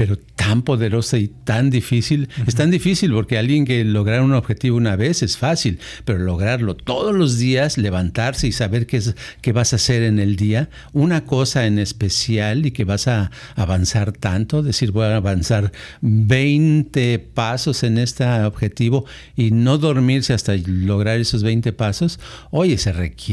pero 0.00 0.16
tan 0.16 0.62
poderosa 0.62 1.18
y 1.18 1.28
tan 1.28 1.68
difícil. 1.68 2.30
Es 2.46 2.54
tan 2.54 2.70
difícil 2.70 3.12
porque 3.12 3.36
alguien 3.36 3.66
que 3.66 3.84
lograr 3.84 4.22
un 4.22 4.32
objetivo 4.32 4.78
una 4.78 4.96
vez 4.96 5.22
es 5.22 5.36
fácil, 5.36 5.78
pero 6.06 6.18
lograrlo 6.18 6.74
todos 6.74 7.14
los 7.14 7.36
días, 7.36 7.76
levantarse 7.76 8.46
y 8.46 8.52
saber 8.52 8.86
qué, 8.86 8.96
es, 8.96 9.14
qué 9.42 9.52
vas 9.52 9.74
a 9.74 9.76
hacer 9.76 10.02
en 10.02 10.18
el 10.18 10.36
día, 10.36 10.70
una 10.94 11.26
cosa 11.26 11.66
en 11.66 11.78
especial 11.78 12.64
y 12.64 12.70
que 12.70 12.84
vas 12.84 13.08
a 13.08 13.30
avanzar 13.56 14.12
tanto, 14.12 14.62
decir 14.62 14.90
voy 14.90 15.04
a 15.04 15.16
avanzar 15.16 15.70
20 16.00 17.18
pasos 17.18 17.82
en 17.82 17.98
este 17.98 18.24
objetivo 18.24 19.04
y 19.36 19.50
no 19.50 19.76
dormirse 19.76 20.32
hasta 20.32 20.56
lograr 20.56 21.20
esos 21.20 21.42
20 21.42 21.74
pasos, 21.74 22.18
oye, 22.50 22.78
se 22.78 22.92
requiere 22.92 23.29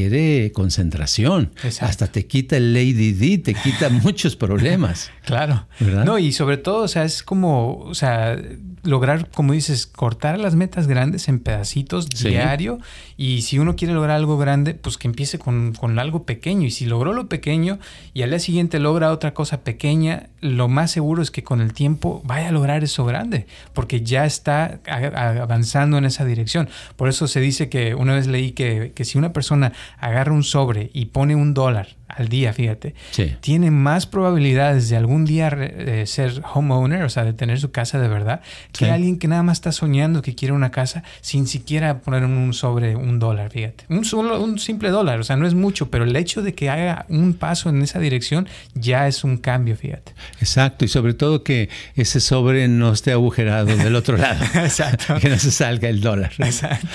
concentración. 0.53 1.51
Hasta 1.81 2.07
te 2.07 2.25
quita 2.27 2.57
el 2.57 2.73
Lady 2.73 3.13
D, 3.13 3.37
te 3.39 3.53
quita 3.53 3.89
muchos 4.03 4.35
problemas. 4.35 5.11
Claro. 5.27 5.67
¿verdad? 5.79 6.05
No, 6.05 6.17
y 6.17 6.31
sobre 6.31 6.57
todo, 6.57 6.83
o 6.83 6.87
sea, 6.87 7.03
es 7.03 7.21
como, 7.21 7.79
o 7.79 7.93
sea, 7.93 8.37
lograr, 8.83 9.29
como 9.29 9.51
dices, 9.51 9.85
cortar 9.85 10.39
las 10.39 10.55
metas 10.55 10.87
grandes 10.87 11.27
en 11.27 11.39
pedacitos 11.39 12.09
diario. 12.09 12.79
Y 13.17 13.41
si 13.41 13.59
uno 13.59 13.75
quiere 13.75 13.93
lograr 13.93 14.15
algo 14.15 14.37
grande, 14.37 14.73
pues 14.73 14.97
que 14.97 15.07
empiece 15.07 15.37
con, 15.37 15.73
con, 15.73 15.99
algo 15.99 16.23
pequeño. 16.23 16.65
Y 16.65 16.71
si 16.71 16.85
logró 16.85 17.11
lo 17.11 17.27
pequeño 17.27 17.79
y 18.13 18.21
al 18.21 18.29
día 18.29 18.39
siguiente 18.39 18.79
logra 18.79 19.11
otra 19.11 19.33
cosa 19.33 19.61
pequeña, 19.61 20.29
lo 20.39 20.69
más 20.69 20.91
seguro 20.91 21.21
es 21.21 21.29
que 21.29 21.43
con 21.43 21.59
el 21.59 21.73
tiempo 21.73 22.21
vaya 22.23 22.47
a 22.47 22.51
lograr 22.51 22.83
eso 22.83 23.03
grande, 23.03 23.47
porque 23.73 24.01
ya 24.01 24.25
está 24.25 24.79
avanzando 24.87 25.97
en 25.97 26.05
esa 26.05 26.23
dirección. 26.23 26.69
Por 26.95 27.09
eso 27.09 27.27
se 27.27 27.41
dice 27.41 27.67
que 27.67 27.93
una 27.93 28.15
vez 28.15 28.27
leí 28.27 28.51
que, 28.51 28.93
que 28.95 29.03
si 29.03 29.17
una 29.17 29.33
persona 29.33 29.73
agarra 29.97 30.31
un 30.31 30.43
sobre 30.43 30.89
y 30.93 31.05
pone 31.05 31.35
un 31.35 31.53
dólar 31.53 31.97
al 32.07 32.29
día, 32.29 32.53
fíjate, 32.53 32.95
tiene 33.41 33.69
más 33.69 34.05
probabilidades 34.05 34.89
de 34.89 34.95
algún 34.95 35.16
día 35.25 35.49
eh, 35.49 36.03
ser 36.05 36.41
homeowner, 36.53 37.03
o 37.03 37.09
sea, 37.09 37.23
de 37.23 37.33
tener 37.33 37.59
su 37.59 37.71
casa 37.71 37.99
de 37.99 38.07
verdad, 38.07 38.41
que 38.71 38.89
alguien 38.89 39.19
que 39.19 39.27
nada 39.27 39.43
más 39.43 39.57
está 39.57 39.71
soñando 39.71 40.21
que 40.21 40.35
quiere 40.35 40.53
una 40.53 40.71
casa 40.71 41.03
sin 41.21 41.47
siquiera 41.47 41.99
poner 41.99 42.23
un 42.23 42.53
sobre 42.53 42.95
un 42.95 43.19
dólar, 43.19 43.49
fíjate. 43.49 43.85
Un, 43.89 44.05
solo, 44.05 44.41
un 44.41 44.59
simple 44.59 44.89
dólar, 44.89 45.19
o 45.19 45.23
sea, 45.23 45.35
no 45.35 45.47
es 45.47 45.53
mucho, 45.53 45.89
pero 45.89 46.03
el 46.03 46.15
hecho 46.15 46.41
de 46.41 46.53
que 46.53 46.69
haga 46.69 47.05
un 47.09 47.33
paso 47.33 47.69
en 47.69 47.81
esa 47.81 47.99
dirección 47.99 48.47
ya 48.73 49.07
es 49.07 49.23
un 49.23 49.37
cambio, 49.37 49.75
fíjate. 49.75 50.13
Exacto, 50.39 50.85
y 50.85 50.87
sobre 50.87 51.13
todo 51.13 51.43
que 51.43 51.69
ese 51.95 52.19
sobre 52.19 52.67
no 52.67 52.91
esté 52.91 53.11
agujerado 53.11 53.75
del 53.75 53.95
otro 53.95 54.17
lado. 54.17 54.43
Exacto. 54.55 55.15
Que 55.19 55.29
no 55.29 55.37
se 55.37 55.51
salga 55.51 55.89
el 55.89 56.01
dólar. 56.01 56.31
Exacto. 56.39 56.87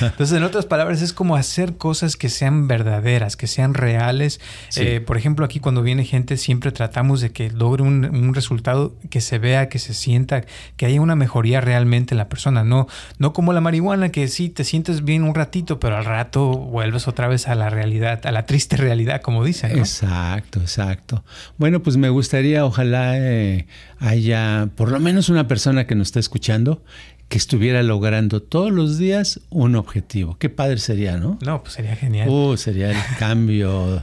Entonces, 0.00 0.36
en 0.36 0.42
otras 0.42 0.66
palabras, 0.66 1.02
es 1.02 1.12
como 1.12 1.36
hacer 1.36 1.76
cosas 1.76 2.16
que 2.16 2.28
sean 2.28 2.68
verdaderas, 2.68 3.36
que 3.36 3.46
sean 3.46 3.74
reales. 3.74 4.40
Eh, 4.76 5.00
por 5.00 5.16
ejemplo, 5.16 5.44
aquí 5.44 5.60
cuando 5.60 5.82
viene 5.82 6.04
gente, 6.04 6.36
siempre 6.36 6.72
tratamos 6.72 7.20
de 7.20 7.30
que 7.30 7.50
logre 7.70 7.82
un, 7.82 8.04
un 8.04 8.34
resultado 8.34 8.94
que 9.10 9.20
se 9.20 9.38
vea, 9.38 9.68
que 9.68 9.78
se 9.78 9.94
sienta, 9.94 10.42
que 10.76 10.86
haya 10.86 11.00
una 11.00 11.14
mejoría 11.16 11.60
realmente 11.60 12.14
en 12.14 12.18
la 12.18 12.28
persona. 12.28 12.64
No, 12.64 12.88
no 13.18 13.32
como 13.32 13.52
la 13.52 13.60
marihuana, 13.60 14.10
que 14.10 14.26
sí 14.28 14.48
te 14.48 14.64
sientes 14.64 15.04
bien 15.04 15.22
un 15.22 15.34
ratito, 15.34 15.78
pero 15.78 15.96
al 15.96 16.04
rato 16.04 16.48
vuelves 16.50 17.06
otra 17.06 17.28
vez 17.28 17.46
a 17.48 17.54
la 17.54 17.70
realidad, 17.70 18.26
a 18.26 18.32
la 18.32 18.46
triste 18.46 18.76
realidad, 18.76 19.20
como 19.20 19.44
dicen. 19.44 19.78
Exacto, 19.78 20.60
exacto. 20.60 21.24
Bueno, 21.58 21.80
pues 21.80 21.96
me 21.96 22.08
gustaría, 22.08 22.64
ojalá 22.64 23.16
eh, 23.16 23.66
haya 23.98 24.68
por 24.74 24.90
lo 24.90 24.98
menos 24.98 25.28
una 25.28 25.46
persona 25.46 25.86
que 25.86 25.94
nos 25.94 26.08
está 26.08 26.20
escuchando 26.20 26.82
que 27.28 27.38
estuviera 27.38 27.84
logrando 27.84 28.42
todos 28.42 28.72
los 28.72 28.98
días 28.98 29.40
un 29.50 29.76
objetivo. 29.76 30.36
Qué 30.38 30.48
padre 30.48 30.78
sería, 30.78 31.16
¿no? 31.16 31.38
No, 31.42 31.62
pues 31.62 31.74
sería 31.74 31.94
genial. 31.94 32.28
Uh, 32.28 32.56
sería 32.56 32.90
el 32.90 33.16
cambio 33.20 34.02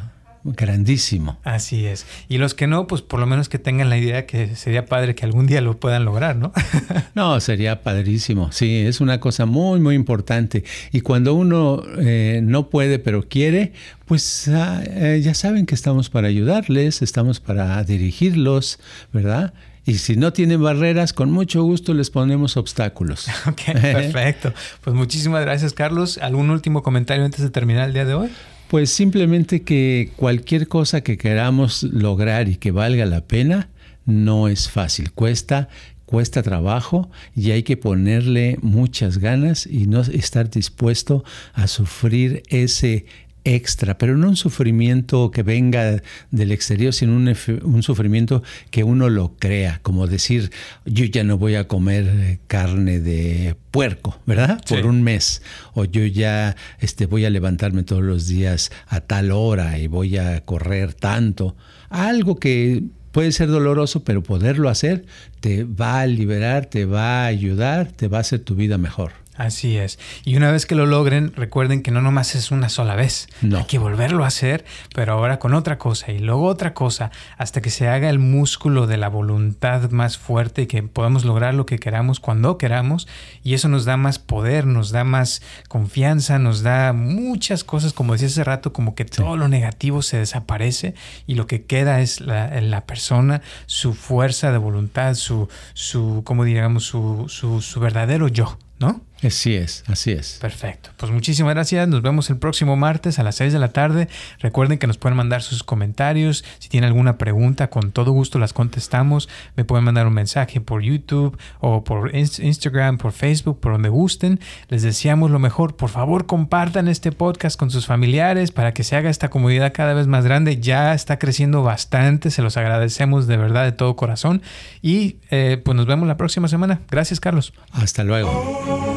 grandísimo. 0.55 1.37
Así 1.43 1.85
es. 1.85 2.05
Y 2.29 2.37
los 2.37 2.53
que 2.53 2.67
no, 2.67 2.87
pues 2.87 3.01
por 3.01 3.19
lo 3.19 3.25
menos 3.25 3.49
que 3.49 3.59
tengan 3.59 3.89
la 3.89 3.97
idea 3.97 4.25
que 4.25 4.55
sería 4.55 4.85
padre 4.85 5.15
que 5.15 5.25
algún 5.25 5.47
día 5.47 5.61
lo 5.61 5.79
puedan 5.79 6.05
lograr, 6.05 6.35
¿no? 6.35 6.51
no, 7.15 7.39
sería 7.39 7.81
padrísimo. 7.83 8.51
Sí, 8.51 8.77
es 8.79 9.01
una 9.01 9.19
cosa 9.19 9.45
muy, 9.45 9.79
muy 9.79 9.95
importante. 9.95 10.63
Y 10.91 11.01
cuando 11.01 11.33
uno 11.33 11.83
eh, 11.99 12.41
no 12.43 12.69
puede, 12.69 12.99
pero 12.99 13.27
quiere, 13.27 13.73
pues 14.05 14.47
ah, 14.47 14.81
eh, 14.85 15.21
ya 15.23 15.33
saben 15.33 15.65
que 15.65 15.75
estamos 15.75 16.09
para 16.09 16.27
ayudarles, 16.27 17.01
estamos 17.01 17.39
para 17.39 17.83
dirigirlos, 17.83 18.79
¿verdad? 19.11 19.53
Y 19.87 19.99
si 19.99 20.17
no 20.17 20.33
tienen 20.33 20.61
barreras, 20.61 21.13
con 21.13 21.31
mucho 21.31 21.63
gusto 21.63 21.93
les 21.93 22.09
ponemos 22.09 22.57
obstáculos. 22.57 23.27
Ok, 23.47 23.61
perfecto. 23.73 24.53
Pues 24.83 24.95
muchísimas 24.95 25.41
gracias, 25.41 25.71
Carlos. 25.73 26.17
¿Algún 26.17 26.49
último 26.49 26.83
comentario 26.83 27.23
antes 27.23 27.41
de 27.41 27.49
terminar 27.49 27.87
el 27.87 27.93
día 27.93 28.03
de 28.03 28.13
hoy? 28.13 28.29
Pues 28.69 28.89
simplemente 28.89 29.61
que 29.61 30.11
cualquier 30.17 30.67
cosa 30.67 31.01
que 31.01 31.17
queramos 31.17 31.83
lograr 31.83 32.49
y 32.49 32.57
que 32.57 32.71
valga 32.71 33.05
la 33.05 33.21
pena, 33.21 33.69
no 34.05 34.49
es 34.49 34.69
fácil. 34.69 35.11
Cuesta, 35.13 35.69
cuesta 36.05 36.43
trabajo 36.43 37.09
y 37.33 37.51
hay 37.51 37.63
que 37.63 37.77
ponerle 37.77 38.57
muchas 38.61 39.19
ganas 39.19 39.67
y 39.67 39.87
no 39.87 40.01
estar 40.01 40.49
dispuesto 40.49 41.23
a 41.53 41.67
sufrir 41.67 42.43
ese 42.49 43.05
extra, 43.55 43.97
pero 43.97 44.17
no 44.17 44.27
un 44.27 44.35
sufrimiento 44.35 45.31
que 45.31 45.41
venga 45.41 46.01
del 46.31 46.51
exterior, 46.51 46.93
sino 46.93 47.13
un, 47.13 47.83
sufrimiento 47.83 48.43
que 48.71 48.83
uno 48.83 49.09
lo 49.09 49.35
crea, 49.39 49.79
como 49.83 50.05
decir, 50.05 50.51
yo 50.85 51.05
ya 51.05 51.23
no 51.23 51.37
voy 51.37 51.55
a 51.55 51.67
comer 51.67 52.05
eh, 52.07 52.39
carne 52.47 52.99
de 52.99 53.55
puerco, 53.71 54.19
¿verdad? 54.25 54.61
Por 54.67 54.85
un 54.85 55.01
mes, 55.01 55.41
o 55.73 55.85
yo 55.85 56.05
ya 56.05 56.57
este, 56.79 57.05
voy 57.05 57.23
a 57.23 57.29
levantarme 57.29 57.83
todos 57.83 58.03
los 58.03 58.27
días 58.27 58.69
a 58.87 58.99
tal 58.99 59.31
hora 59.31 59.79
y 59.79 59.87
voy 59.87 60.17
a 60.17 60.41
correr 60.41 60.93
tanto. 60.93 61.55
Algo 61.89 62.35
que 62.35 62.83
puede 63.13 63.31
ser 63.31 63.47
doloroso, 63.47 64.03
pero 64.03 64.23
poderlo 64.23 64.67
hacer 64.67 65.05
te 65.39 65.63
va 65.63 66.01
a 66.01 66.05
liberar, 66.05 66.65
te 66.65 66.85
va 66.85 67.23
a 67.23 67.27
ayudar, 67.27 67.93
te 67.93 68.09
va 68.09 68.17
a 68.17 68.21
hacer 68.21 68.41
tu 68.41 68.55
vida 68.55 68.77
mejor. 68.77 69.13
Así 69.37 69.77
es. 69.77 69.99
Y 70.25 70.35
una 70.35 70.51
vez 70.51 70.65
que 70.65 70.73
lo 70.73 70.87
logren, 70.87 71.31
recuerden 71.35 71.83
que 71.83 71.91
no 71.91 72.01
nomás 72.01 72.33
es 72.33 72.51
una 72.51 72.69
sola 72.69 72.95
vez. 72.95 73.27
No. 73.41 73.59
Hay 73.59 73.65
que 73.65 73.77
volverlo 73.77 74.23
a 74.23 74.27
hacer, 74.27 74.65
pero 74.95 75.13
ahora 75.13 75.37
con 75.37 75.53
otra 75.53 75.77
cosa 75.77 76.11
y 76.11 76.19
luego 76.19 76.45
otra 76.45 76.73
cosa, 76.73 77.11
hasta 77.37 77.61
que 77.61 77.69
se 77.69 77.87
haga 77.87 78.09
el 78.09 78.17
músculo 78.17 78.87
de 78.87 78.97
la 78.97 79.09
voluntad 79.09 79.91
más 79.91 80.17
fuerte 80.17 80.63
y 80.63 80.67
que 80.67 80.81
podamos 80.81 81.23
lograr 81.23 81.53
lo 81.53 81.67
que 81.67 81.77
queramos 81.77 82.19
cuando 82.19 82.57
queramos. 82.57 83.07
Y 83.43 83.53
eso 83.53 83.67
nos 83.67 83.85
da 83.85 83.95
más 83.95 84.17
poder, 84.17 84.65
nos 84.65 84.89
da 84.89 85.03
más 85.03 85.43
confianza, 85.67 86.39
nos 86.39 86.63
da 86.63 86.93
muchas 86.93 87.63
cosas, 87.63 87.93
como 87.93 88.13
decía 88.13 88.27
hace 88.27 88.43
rato, 88.43 88.73
como 88.73 88.95
que 88.95 89.05
todo 89.05 89.37
lo 89.37 89.47
negativo 89.47 90.01
se 90.01 90.17
desaparece 90.17 90.95
y 91.27 91.35
lo 91.35 91.45
que 91.45 91.63
queda 91.63 92.01
es 92.01 92.21
la, 92.21 92.59
la 92.61 92.85
persona, 92.85 93.41
su 93.67 93.93
fuerza 93.93 94.51
de 94.51 94.57
voluntad, 94.57 95.13
su, 95.13 95.47
su 95.73 96.23
como 96.25 96.43
digamos, 96.43 96.85
su, 96.85 97.25
su, 97.29 97.61
su 97.61 97.79
verdadero 97.79 98.27
yo, 98.27 98.57
¿no? 98.79 99.01
Así 99.23 99.55
es, 99.55 99.83
así 99.87 100.11
es. 100.11 100.37
Perfecto. 100.39 100.91
Pues 100.97 101.11
muchísimas 101.11 101.55
gracias. 101.55 101.87
Nos 101.87 102.01
vemos 102.01 102.29
el 102.29 102.37
próximo 102.37 102.75
martes 102.75 103.17
a 103.17 103.23
las 103.23 103.35
6 103.35 103.53
de 103.53 103.59
la 103.59 103.69
tarde. 103.69 104.07
Recuerden 104.39 104.77
que 104.77 104.85
nos 104.85 104.97
pueden 104.97 105.17
mandar 105.17 105.41
sus 105.41 105.63
comentarios. 105.63 106.45
Si 106.59 106.69
tienen 106.69 106.89
alguna 106.89 107.17
pregunta, 107.17 107.69
con 107.69 107.91
todo 107.91 108.11
gusto 108.11 108.37
las 108.37 108.53
contestamos. 108.53 109.27
Me 109.55 109.65
pueden 109.65 109.85
mandar 109.85 110.05
un 110.05 110.13
mensaje 110.13 110.61
por 110.61 110.83
YouTube 110.83 111.37
o 111.59 111.83
por 111.83 112.15
Instagram, 112.15 112.97
por 112.97 113.11
Facebook, 113.11 113.59
por 113.59 113.73
donde 113.73 113.89
gusten. 113.89 114.39
Les 114.69 114.83
deseamos 114.83 115.31
lo 115.31 115.39
mejor. 115.39 115.75
Por 115.75 115.89
favor, 115.89 116.27
compartan 116.27 116.87
este 116.87 117.11
podcast 117.11 117.57
con 117.57 117.71
sus 117.71 117.87
familiares 117.87 118.51
para 118.51 118.73
que 118.73 118.83
se 118.83 118.95
haga 118.95 119.09
esta 119.09 119.29
comunidad 119.29 119.73
cada 119.73 119.93
vez 119.93 120.05
más 120.05 120.25
grande. 120.25 120.59
Ya 120.59 120.93
está 120.93 121.17
creciendo 121.17 121.63
bastante. 121.63 122.29
Se 122.29 122.43
los 122.43 122.55
agradecemos 122.55 123.25
de 123.25 123.37
verdad 123.37 123.63
de 123.63 123.71
todo 123.71 123.95
corazón. 123.95 124.43
Y 124.81 125.17
eh, 125.31 125.59
pues 125.63 125.75
nos 125.75 125.87
vemos 125.87 126.07
la 126.07 126.17
próxima 126.17 126.47
semana. 126.47 126.81
Gracias, 126.89 127.19
Carlos. 127.19 127.53
Hasta 127.71 128.03
luego. 128.03 128.96